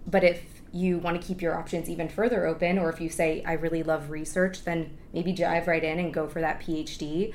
But 0.08 0.24
if 0.24 0.62
you 0.71 1.00
want 1.00 1.19
to 1.19 1.26
keep 1.26 1.41
your 1.41 1.58
options 1.58 1.89
even 1.89 2.10
further 2.10 2.45
open, 2.45 2.78
or 2.78 2.89
if 2.89 3.00
you 3.00 3.10
say, 3.10 3.43
I 3.45 3.54
really 3.54 3.84
love 3.84 4.10
research, 4.10 4.63
then 4.63 4.98
maybe 5.13 5.32
dive 5.32 5.67
right 5.67 5.84
in 5.84 6.00
and 6.00 6.13
go 6.13 6.28
for 6.28 6.41
that 6.41 6.60
PhD. 6.60 7.34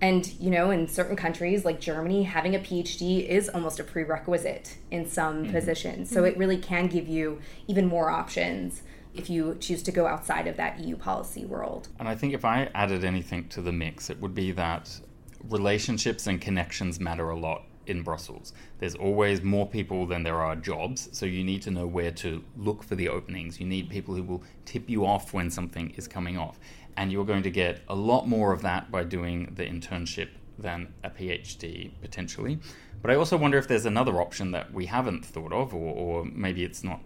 And, 0.00 0.32
you 0.40 0.50
know, 0.50 0.70
in 0.70 0.88
certain 0.88 1.14
countries 1.14 1.64
like 1.64 1.78
Germany, 1.78 2.24
having 2.24 2.54
a 2.56 2.58
PhD 2.58 3.26
is 3.28 3.48
almost 3.48 3.78
a 3.78 3.84
prerequisite 3.84 4.78
in 4.90 5.06
some 5.08 5.44
mm-hmm. 5.44 5.52
positions. 5.52 6.10
So 6.10 6.24
it 6.24 6.36
really 6.36 6.56
can 6.56 6.88
give 6.88 7.06
you 7.06 7.40
even 7.68 7.86
more 7.86 8.10
options 8.10 8.82
if 9.14 9.28
you 9.28 9.56
choose 9.60 9.82
to 9.82 9.92
go 9.92 10.06
outside 10.06 10.46
of 10.46 10.56
that 10.56 10.80
EU 10.80 10.96
policy 10.96 11.44
world. 11.44 11.88
And 11.98 12.08
I 12.08 12.14
think 12.14 12.34
if 12.34 12.44
I 12.44 12.70
added 12.74 13.04
anything 13.04 13.48
to 13.48 13.62
the 13.62 13.72
mix, 13.72 14.10
it 14.10 14.20
would 14.20 14.34
be 14.34 14.52
that 14.52 15.00
relationships 15.48 16.26
and 16.26 16.40
connections 16.40 17.00
matter 17.00 17.30
a 17.30 17.38
lot 17.38 17.64
in 17.86 18.02
Brussels. 18.02 18.52
There's 18.78 18.94
always 18.94 19.42
more 19.42 19.66
people 19.66 20.06
than 20.06 20.22
there 20.22 20.40
are 20.40 20.54
jobs, 20.54 21.08
so 21.12 21.26
you 21.26 21.42
need 21.42 21.62
to 21.62 21.70
know 21.70 21.86
where 21.86 22.12
to 22.12 22.44
look 22.56 22.82
for 22.82 22.94
the 22.94 23.08
openings. 23.08 23.58
You 23.58 23.66
need 23.66 23.90
people 23.90 24.14
who 24.14 24.22
will 24.22 24.44
tip 24.64 24.88
you 24.88 25.04
off 25.04 25.32
when 25.32 25.50
something 25.50 25.90
is 25.96 26.06
coming 26.06 26.38
off. 26.38 26.58
And 26.96 27.10
you're 27.10 27.24
going 27.24 27.42
to 27.42 27.50
get 27.50 27.80
a 27.88 27.94
lot 27.94 28.28
more 28.28 28.52
of 28.52 28.62
that 28.62 28.90
by 28.90 29.04
doing 29.04 29.52
the 29.56 29.64
internship 29.64 30.28
than 30.58 30.92
a 31.02 31.10
PhD 31.10 31.90
potentially. 32.00 32.58
But 33.02 33.10
I 33.10 33.14
also 33.14 33.36
wonder 33.36 33.58
if 33.58 33.66
there's 33.66 33.86
another 33.86 34.20
option 34.20 34.50
that 34.50 34.72
we 34.72 34.86
haven't 34.86 35.24
thought 35.24 35.52
of, 35.52 35.74
or, 35.74 35.94
or 35.94 36.24
maybe 36.26 36.64
it's 36.64 36.84
not 36.84 37.00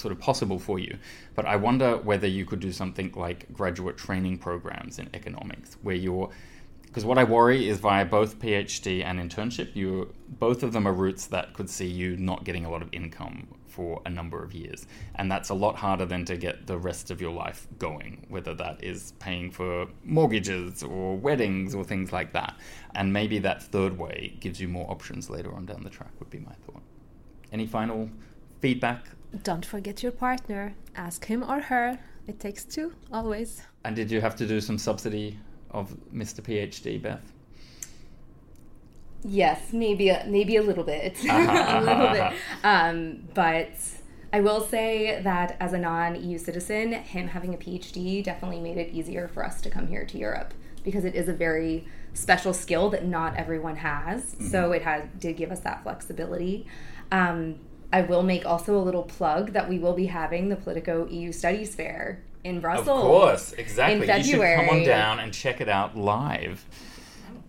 sort 0.00 0.12
of 0.12 0.18
possible 0.18 0.58
for 0.58 0.78
you. 0.78 0.98
But 1.34 1.46
I 1.46 1.56
wonder 1.56 1.98
whether 1.98 2.26
you 2.26 2.44
could 2.44 2.60
do 2.60 2.72
something 2.72 3.12
like 3.14 3.52
graduate 3.52 3.96
training 3.96 4.38
programs 4.38 4.98
in 4.98 5.08
economics, 5.14 5.76
where 5.82 5.96
you're 5.96 6.30
because 6.90 7.04
what 7.04 7.18
I 7.18 7.24
worry 7.24 7.68
is 7.68 7.78
via 7.78 8.04
both 8.04 8.40
PhD 8.40 9.04
and 9.04 9.20
internship, 9.20 9.76
you 9.76 10.12
both 10.28 10.64
of 10.64 10.72
them 10.72 10.88
are 10.88 10.92
routes 10.92 11.26
that 11.28 11.54
could 11.54 11.70
see 11.70 11.86
you 11.86 12.16
not 12.16 12.42
getting 12.42 12.64
a 12.64 12.70
lot 12.70 12.82
of 12.82 12.88
income 12.92 13.46
for 13.68 14.02
a 14.04 14.10
number 14.10 14.42
of 14.42 14.52
years, 14.52 14.88
and 15.14 15.30
that's 15.30 15.50
a 15.50 15.54
lot 15.54 15.76
harder 15.76 16.04
than 16.04 16.24
to 16.24 16.36
get 16.36 16.66
the 16.66 16.76
rest 16.76 17.12
of 17.12 17.20
your 17.20 17.30
life 17.30 17.68
going. 17.78 18.26
Whether 18.28 18.54
that 18.54 18.82
is 18.82 19.12
paying 19.20 19.52
for 19.52 19.86
mortgages 20.02 20.82
or 20.82 21.16
weddings 21.16 21.76
or 21.76 21.84
things 21.84 22.12
like 22.12 22.32
that, 22.32 22.58
and 22.96 23.12
maybe 23.12 23.38
that 23.38 23.62
third 23.62 23.96
way 23.96 24.36
gives 24.40 24.60
you 24.60 24.66
more 24.66 24.90
options 24.90 25.30
later 25.30 25.54
on 25.54 25.66
down 25.66 25.84
the 25.84 25.90
track. 25.90 26.10
Would 26.18 26.30
be 26.30 26.40
my 26.40 26.54
thought. 26.66 26.82
Any 27.52 27.68
final 27.68 28.10
feedback 28.60 29.06
don't 29.42 29.64
forget 29.64 30.02
your 30.02 30.12
partner. 30.12 30.74
Ask 30.96 31.24
him 31.24 31.42
or 31.42 31.60
her. 31.60 31.98
It 32.26 32.40
takes 32.40 32.64
two, 32.64 32.92
always. 33.12 33.62
And 33.84 33.96
did 33.96 34.10
you 34.10 34.20
have 34.20 34.36
to 34.36 34.46
do 34.46 34.60
some 34.60 34.78
subsidy 34.78 35.38
of 35.70 35.94
Mr. 36.14 36.40
PhD, 36.40 37.00
Beth? 37.00 37.32
Yes, 39.22 39.72
maybe 39.72 40.08
a, 40.08 40.24
maybe 40.26 40.56
a 40.56 40.62
little 40.62 40.84
bit, 40.84 41.16
uh-huh, 41.28 41.78
a 41.78 41.80
little 41.80 42.06
uh-huh. 42.06 42.30
bit. 42.30 42.38
Um, 42.64 43.28
but 43.34 43.70
I 44.32 44.40
will 44.40 44.60
say 44.60 45.20
that 45.22 45.56
as 45.60 45.72
a 45.72 45.78
non-EU 45.78 46.38
citizen, 46.38 46.92
him 46.92 47.28
having 47.28 47.54
a 47.54 47.58
PhD 47.58 48.22
definitely 48.22 48.60
made 48.60 48.78
it 48.78 48.92
easier 48.92 49.28
for 49.28 49.44
us 49.44 49.60
to 49.62 49.70
come 49.70 49.88
here 49.88 50.04
to 50.06 50.18
Europe 50.18 50.54
because 50.84 51.04
it 51.04 51.14
is 51.14 51.28
a 51.28 51.32
very 51.32 51.86
special 52.14 52.54
skill 52.54 52.90
that 52.90 53.04
not 53.04 53.36
everyone 53.36 53.76
has. 53.76 54.34
Mm-hmm. 54.34 54.48
So 54.48 54.72
it 54.72 54.82
had 54.82 55.18
did 55.18 55.36
give 55.36 55.50
us 55.50 55.60
that 55.60 55.82
flexibility. 55.82 56.66
Um, 57.12 57.56
I 57.92 58.02
will 58.02 58.22
make 58.22 58.46
also 58.46 58.76
a 58.76 58.82
little 58.82 59.02
plug 59.02 59.52
that 59.52 59.68
we 59.68 59.78
will 59.78 59.94
be 59.94 60.06
having 60.06 60.48
the 60.48 60.56
Politico 60.56 61.06
EU 61.08 61.32
Studies 61.32 61.74
Fair 61.74 62.22
in 62.44 62.60
Brussels. 62.60 62.88
Of 62.88 63.02
course, 63.02 63.52
exactly. 63.52 64.00
In 64.00 64.06
February. 64.06 64.52
You 64.52 64.58
should 64.58 64.68
come 64.68 64.78
on 64.78 64.84
down 64.84 65.20
and 65.20 65.32
check 65.32 65.60
it 65.60 65.68
out 65.68 65.96
live. 65.96 66.64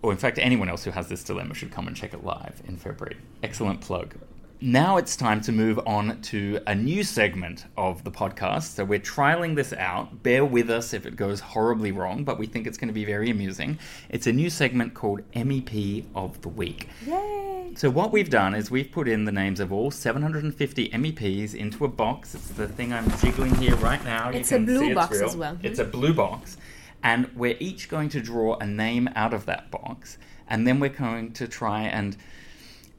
Or, 0.01 0.11
in 0.11 0.17
fact, 0.17 0.39
anyone 0.39 0.67
else 0.67 0.83
who 0.83 0.91
has 0.91 1.07
this 1.09 1.23
dilemma 1.23 1.53
should 1.53 1.71
come 1.71 1.87
and 1.87 1.95
check 1.95 2.13
it 2.13 2.23
live 2.23 2.61
in 2.67 2.77
February. 2.77 3.17
Excellent 3.43 3.81
plug 3.81 4.15
now 4.61 4.97
it's 4.97 5.15
time 5.15 5.41
to 5.41 5.51
move 5.51 5.79
on 5.87 6.21
to 6.21 6.59
a 6.67 6.75
new 6.75 7.03
segment 7.03 7.65
of 7.75 8.03
the 8.03 8.11
podcast. 8.11 8.75
So 8.75 8.85
we're 8.85 8.99
trialing 8.99 9.55
this 9.55 9.73
out. 9.73 10.21
Bear 10.21 10.45
with 10.45 10.69
us 10.69 10.93
if 10.93 11.07
it 11.07 11.15
goes 11.15 11.39
horribly 11.39 11.91
wrong, 11.91 12.23
but 12.23 12.37
we 12.37 12.45
think 12.45 12.67
it's 12.67 12.77
going 12.77 12.87
to 12.87 12.93
be 12.93 13.03
very 13.03 13.31
amusing. 13.31 13.79
It's 14.09 14.27
a 14.27 14.31
new 14.31 14.51
segment 14.51 14.93
called 14.93 15.21
MEP 15.33 16.05
of 16.13 16.39
the 16.41 16.49
Week. 16.49 16.89
Yay! 17.07 17.73
So 17.75 17.89
what 17.89 18.11
we've 18.11 18.29
done 18.29 18.53
is 18.53 18.69
we've 18.69 18.91
put 18.91 19.07
in 19.07 19.25
the 19.25 19.31
names 19.31 19.59
of 19.59 19.73
all 19.73 19.89
750 19.89 20.89
MEPs 20.89 21.55
into 21.55 21.83
a 21.83 21.87
box. 21.87 22.35
It's 22.35 22.49
the 22.49 22.67
thing 22.67 22.93
I'm 22.93 23.09
jiggling 23.17 23.55
here 23.55 23.75
right 23.77 24.03
now. 24.03 24.29
It's 24.29 24.51
a 24.51 24.59
blue 24.59 24.93
box 24.93 25.21
as 25.21 25.35
well. 25.35 25.57
It's 25.63 25.79
a 25.79 25.83
mm-hmm. 25.83 25.91
blue 25.91 26.13
box. 26.13 26.57
And 27.03 27.31
we're 27.35 27.57
each 27.59 27.89
going 27.89 28.09
to 28.09 28.21
draw 28.21 28.57
a 28.57 28.67
name 28.67 29.09
out 29.15 29.33
of 29.33 29.47
that 29.47 29.71
box. 29.71 30.19
And 30.47 30.67
then 30.67 30.79
we're 30.79 30.89
going 30.89 31.31
to 31.33 31.47
try 31.47 31.83
and 31.83 32.15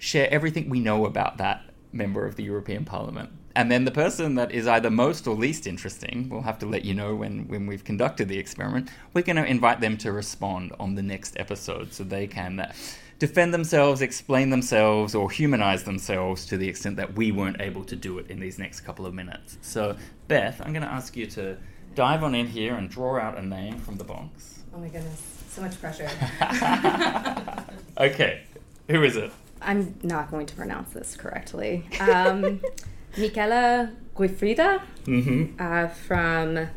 share 0.03 0.29
everything 0.33 0.69
we 0.69 0.81
know 0.81 1.07
about 1.07 1.37
that 1.37 1.63
member 1.93 2.27
of 2.27 2.35
the 2.35 2.43
European 2.43 2.85
Parliament. 2.85 3.31
And 3.55 3.71
then 3.71 3.85
the 3.85 3.93
person 3.93 4.35
that 4.35 4.51
is 4.51 4.67
either 4.67 4.91
most 4.91 5.29
or 5.29 5.37
least 5.37 5.65
interesting, 5.65 6.29
we'll 6.29 6.43
have 6.43 6.59
to 6.59 6.67
let 6.67 6.85
you 6.85 6.93
know 6.93 7.15
when, 7.15 7.47
when 7.47 7.69
we've 7.69 7.85
conducted 7.85 8.29
the 8.29 8.37
experiment. 8.37 8.91
We're 9.15 9.23
going 9.23 9.37
to 9.37 9.45
invite 9.45 9.81
them 9.81 9.97
to 9.99 10.11
respond 10.11 10.73
on 10.81 10.97
the 10.97 11.03
next 11.03 11.39
episode 11.39 11.93
so 11.93 12.03
they 12.03 12.27
can 12.27 12.59
uh, 12.59 12.73
defend 13.21 13.55
themselves, 13.55 14.03
explain 14.03 14.51
themselves, 14.51 15.15
or 15.15 15.31
humanize 15.31 15.85
themselves 15.85 16.47
to 16.47 16.57
the 16.57 16.69
extent 16.69 16.97
that 16.97 17.15
we 17.15 17.31
weren't 17.31 17.61
able 17.61 17.85
to 17.85 17.95
do 17.95 18.19
it 18.19 18.29
in 18.29 18.41
these 18.41 18.59
next 18.59 18.81
couple 18.81 19.07
of 19.07 19.15
minutes. 19.15 19.57
So, 19.61 19.97
Beth, 20.27 20.61
I'm 20.65 20.73
going 20.73 20.83
to 20.83 20.93
ask 20.93 21.15
you 21.15 21.27
to 21.27 21.57
dive 21.95 22.25
on 22.25 22.35
in 22.35 22.49
here 22.49 22.75
and 22.75 22.91
draw 22.91 23.21
out 23.21 23.39
a 23.39 23.43
name 23.43 23.79
from 23.79 23.99
the 23.99 24.05
box. 24.05 24.65
Oh 24.75 24.79
my 24.79 24.89
goodness, 24.89 25.45
so 25.49 25.63
much 25.63 25.81
pressure. 25.81 26.11
okay, 27.99 28.43
who 28.89 29.05
is 29.05 29.17
it? 29.17 29.31
I'm 29.65 29.95
not 30.03 30.31
going 30.31 30.47
to 30.47 30.55
pronounce 30.55 30.91
this 30.93 31.17
correctly. 31.17 31.85
Um, 32.01 32.61
Michela 33.17 33.91
Giuffrida 34.17 34.83
Mm-hmm. 35.05 35.61
uh, 35.61 35.89
from 35.89 36.69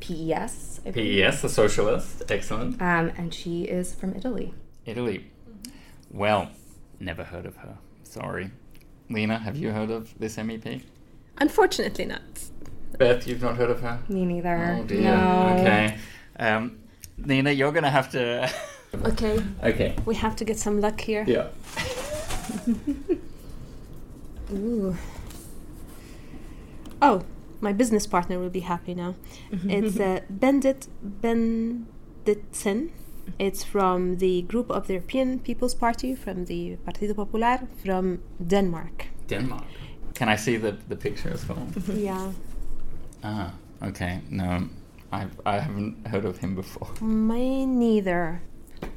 PES. 0.00 0.80
I. 0.86 0.90
PES, 0.90 1.42
the 1.42 1.48
socialist. 1.48 2.22
Excellent. 2.30 2.80
Um, 2.82 3.12
and 3.16 3.32
she 3.32 3.62
is 3.64 3.94
from 3.94 4.14
Italy. 4.14 4.52
Italy. 4.84 5.30
Well, 6.10 6.50
never 7.00 7.24
heard 7.24 7.46
of 7.46 7.56
her. 7.58 7.78
Sorry. 8.02 8.50
Lena, 9.08 9.38
have 9.38 9.56
you 9.56 9.70
heard 9.70 9.90
of 9.90 10.18
this 10.18 10.36
MEP? 10.36 10.82
Unfortunately, 11.38 12.04
not. 12.06 12.20
Beth, 12.98 13.26
you've 13.26 13.42
not 13.42 13.56
heard 13.56 13.70
of 13.70 13.80
her? 13.80 14.00
Me 14.08 14.24
neither. 14.24 14.76
Oh 14.80 14.84
dear. 14.84 15.00
No. 15.02 15.56
Okay. 15.58 15.96
Um, 16.38 16.78
Nina, 17.16 17.50
you're 17.52 17.72
gonna 17.72 17.90
have 17.90 18.10
to. 18.12 18.50
Okay, 19.06 19.42
okay. 19.64 19.96
we 20.04 20.14
have 20.16 20.36
to 20.36 20.44
get 20.44 20.58
some 20.58 20.80
luck 20.80 21.00
here. 21.00 21.24
Yeah. 21.26 21.48
Ooh. 24.52 24.96
Oh, 27.00 27.22
my 27.60 27.72
business 27.72 28.06
partner 28.06 28.38
will 28.38 28.50
be 28.50 28.60
happy 28.60 28.94
now. 28.94 29.14
it's 29.50 29.98
uh, 29.98 30.20
Bendt 30.30 30.88
Bendtsen. 31.22 32.90
It's 33.38 33.62
from 33.64 34.18
the 34.18 34.42
group 34.42 34.70
of 34.70 34.86
the 34.88 34.94
European 34.94 35.38
People's 35.38 35.74
Party, 35.74 36.14
from 36.14 36.46
the 36.46 36.76
Partido 36.84 37.14
Popular, 37.14 37.60
from 37.84 38.20
Denmark. 38.44 39.06
Denmark. 39.28 39.64
Can 40.14 40.28
I 40.28 40.36
see 40.36 40.56
the, 40.56 40.76
the 40.88 40.96
picture 40.96 41.30
as 41.30 41.44
well? 41.48 41.66
Yeah. 41.94 42.32
ah, 43.24 43.54
okay. 43.82 44.20
No, 44.30 44.68
I 45.12 45.26
I 45.46 45.58
haven't 45.60 46.06
heard 46.08 46.24
of 46.24 46.38
him 46.38 46.54
before. 46.54 46.88
Me 47.00 47.64
neither. 47.66 48.42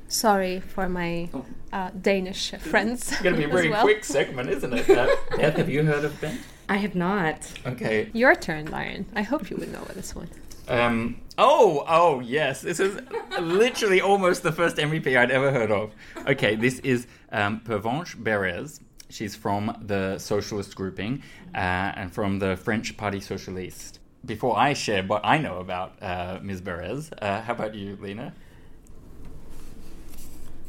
Sorry 0.07 0.59
for 0.59 0.87
my 0.87 1.29
uh, 1.73 1.89
Danish 2.01 2.51
friends. 2.51 3.11
It's 3.11 3.21
gonna 3.21 3.37
be 3.37 3.43
a 3.43 3.47
as 3.49 3.53
very 3.53 3.69
well. 3.69 3.81
quick 3.83 4.03
segment, 4.03 4.49
isn't 4.49 4.73
it? 4.73 4.87
Beth, 5.35 5.55
have 5.57 5.69
you 5.69 5.83
heard 5.83 6.05
of 6.05 6.19
Ben? 6.21 6.39
I 6.69 6.77
have 6.77 6.95
not. 6.95 7.51
Okay. 7.65 8.09
Your 8.13 8.35
turn, 8.35 8.67
Lion. 8.71 9.05
I 9.15 9.21
hope 9.23 9.49
you 9.49 9.57
would 9.57 9.71
know 9.71 9.83
this 9.93 10.15
one. 10.15 10.29
Um, 10.67 11.21
oh, 11.37 11.83
oh, 11.87 12.19
yes. 12.21 12.61
This 12.61 12.79
is 12.79 12.99
literally 13.39 14.01
almost 14.01 14.41
the 14.43 14.51
first 14.51 14.77
MEP 14.77 15.15
I'd 15.15 15.29
ever 15.31 15.51
heard 15.51 15.71
of. 15.71 15.93
Okay, 16.27 16.55
this 16.55 16.79
is 16.79 17.07
um, 17.31 17.61
Pervenche 17.61 18.15
Beres. 18.15 18.79
She's 19.09 19.35
from 19.35 19.77
the 19.85 20.17
socialist 20.17 20.75
grouping 20.75 21.21
uh, 21.53 21.57
and 21.95 22.11
from 22.11 22.39
the 22.39 22.57
French 22.57 22.97
Parti 22.97 23.19
Socialiste. 23.19 23.99
Before 24.25 24.57
I 24.57 24.73
share 24.73 25.03
what 25.03 25.21
I 25.23 25.37
know 25.37 25.59
about 25.59 26.01
uh, 26.01 26.39
Ms. 26.41 26.61
Beres, 26.61 27.11
uh, 27.21 27.41
how 27.41 27.53
about 27.53 27.75
you, 27.75 27.95
Lena? 28.01 28.33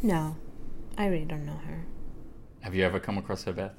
No, 0.07 0.37
I 0.97 1.07
really 1.07 1.25
don't 1.25 1.45
know 1.45 1.61
her. 1.67 1.85
Have 2.61 2.77
you 2.77 2.85
ever 2.85 3.01
come 3.01 3.19
across 3.19 3.43
her, 3.43 3.53
Beth? 3.53 3.73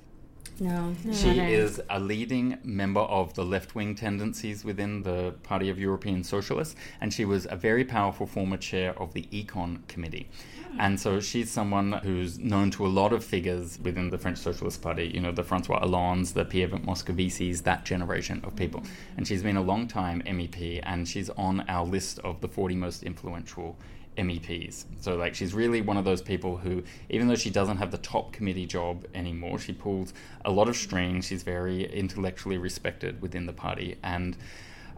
No. 0.59 0.93
She 1.13 1.27
not 1.27 1.45
I. 1.45 1.49
is 1.51 1.81
a 1.89 2.01
leading 2.01 2.57
member 2.65 2.99
of 2.99 3.33
the 3.35 3.45
left 3.45 3.75
wing 3.75 3.95
tendencies 3.95 4.65
within 4.65 5.03
the 5.03 5.35
Party 5.43 5.69
of 5.69 5.79
European 5.79 6.25
Socialists, 6.25 6.75
and 6.99 7.13
she 7.13 7.23
was 7.23 7.47
a 7.49 7.55
very 7.55 7.85
powerful 7.85 8.27
former 8.27 8.57
chair 8.57 8.93
of 8.99 9.13
the 9.13 9.23
Econ 9.31 9.87
Committee. 9.87 10.27
Hmm. 10.69 10.81
And 10.81 10.99
so 10.99 11.21
she's 11.21 11.49
someone 11.49 11.93
who's 11.93 12.37
known 12.37 12.71
to 12.71 12.85
a 12.85 12.89
lot 12.89 13.13
of 13.13 13.23
figures 13.23 13.79
within 13.81 14.09
the 14.09 14.17
French 14.17 14.39
Socialist 14.39 14.81
Party, 14.81 15.09
you 15.13 15.21
know, 15.21 15.31
the 15.31 15.43
Francois 15.43 15.79
Hollandes, 15.79 16.33
the 16.33 16.43
Pierre 16.43 16.67
Moscovicis, 16.67 17.63
that 17.63 17.85
generation 17.85 18.41
of 18.43 18.53
people. 18.57 18.81
Hmm. 18.81 18.87
And 19.15 19.27
she's 19.29 19.43
been 19.43 19.55
a 19.55 19.63
long 19.63 19.87
time 19.87 20.21
MEP, 20.23 20.81
and 20.83 21.07
she's 21.07 21.29
on 21.29 21.63
our 21.69 21.85
list 21.85 22.19
of 22.19 22.41
the 22.41 22.49
40 22.49 22.75
most 22.75 23.03
influential 23.03 23.77
MEPs. 24.17 24.85
So 24.99 25.15
like 25.15 25.35
she's 25.35 25.53
really 25.53 25.81
one 25.81 25.97
of 25.97 26.05
those 26.05 26.21
people 26.21 26.57
who, 26.57 26.83
even 27.09 27.27
though 27.27 27.35
she 27.35 27.49
doesn't 27.49 27.77
have 27.77 27.91
the 27.91 27.97
top 27.99 28.31
committee 28.31 28.65
job 28.65 29.05
anymore, 29.13 29.59
she 29.59 29.73
pulls 29.73 30.13
a 30.45 30.51
lot 30.51 30.67
of 30.67 30.75
strings. 30.75 31.25
She's 31.25 31.43
very 31.43 31.85
intellectually 31.91 32.57
respected 32.57 33.21
within 33.21 33.45
the 33.45 33.53
party, 33.53 33.97
and 34.03 34.37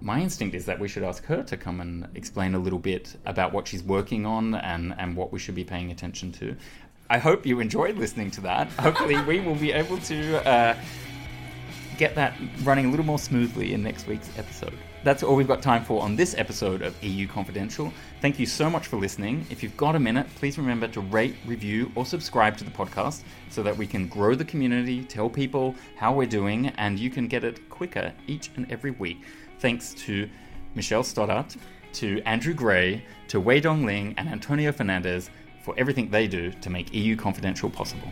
my 0.01 0.21
instinct 0.21 0.55
is 0.55 0.65
that 0.65 0.79
we 0.79 0.87
should 0.87 1.03
ask 1.03 1.25
her 1.25 1.43
to 1.43 1.57
come 1.57 1.81
and 1.81 2.07
explain 2.15 2.55
a 2.55 2.59
little 2.59 2.79
bit 2.79 3.17
about 3.25 3.51
what 3.51 3.67
she's 3.67 3.83
working 3.83 4.25
on 4.25 4.55
and 4.55 4.95
and 4.97 5.15
what 5.15 5.31
we 5.31 5.39
should 5.39 5.55
be 5.55 5.63
paying 5.63 5.91
attention 5.91 6.31
to. 6.33 6.55
I 7.09 7.17
hope 7.17 7.45
you 7.45 7.59
enjoyed 7.59 7.97
listening 7.97 8.31
to 8.31 8.41
that. 8.41 8.67
Hopefully, 8.73 9.19
we 9.23 9.39
will 9.39 9.55
be 9.55 9.71
able 9.71 9.97
to. 9.97 10.47
Uh, 10.47 10.75
get 11.99 12.15
that 12.15 12.33
running 12.63 12.85
a 12.85 12.89
little 12.89 13.05
more 13.05 13.19
smoothly 13.19 13.73
in 13.73 13.83
next 13.83 14.07
week's 14.07 14.29
episode. 14.37 14.73
That's 15.03 15.21
all 15.21 15.35
we've 15.35 15.49
got 15.49 15.61
time 15.61 15.83
for 15.83 16.01
on 16.01 16.15
this 16.15 16.33
episode 16.37 16.81
of 16.81 16.95
EU 17.03 17.27
Confidential. 17.27 17.91
Thank 18.21 18.37
you 18.37 18.45
so 18.45 18.69
much 18.69 18.87
for 18.87 18.97
listening. 18.97 19.45
If 19.49 19.63
you've 19.63 19.77
got 19.77 19.95
a 19.95 19.99
minute, 19.99 20.27
please 20.35 20.57
remember 20.57 20.89
to 20.89 20.99
rate, 20.99 21.35
review, 21.45 21.89
or 21.95 22.05
subscribe 22.05 22.57
to 22.57 22.65
the 22.65 22.71
podcast 22.71 23.21
so 23.49 23.63
that 23.63 23.77
we 23.77 23.87
can 23.87 24.09
grow 24.09 24.35
the 24.35 24.43
community, 24.43 25.05
tell 25.05 25.29
people 25.29 25.73
how 25.95 26.11
we're 26.13 26.27
doing, 26.27 26.67
and 26.77 26.99
you 26.99 27.09
can 27.09 27.29
get 27.29 27.45
it 27.45 27.69
quicker 27.69 28.11
each 28.27 28.49
and 28.57 28.69
every 28.69 28.91
week. 28.91 29.21
Thanks 29.59 29.93
to 30.05 30.29
Michelle 30.75 31.01
Stoddart, 31.01 31.55
to 31.93 32.21
Andrew 32.23 32.53
Gray, 32.53 33.05
to 33.29 33.39
Wei 33.39 33.61
Dong 33.61 33.85
Ling, 33.85 34.15
and 34.17 34.27
Antonio 34.27 34.73
Fernandez 34.73 35.29
for 35.63 35.73
everything 35.77 36.09
they 36.09 36.27
do 36.27 36.51
to 36.51 36.69
make 36.69 36.93
EU 36.93 37.15
Confidential 37.15 37.69
possible. 37.69 38.11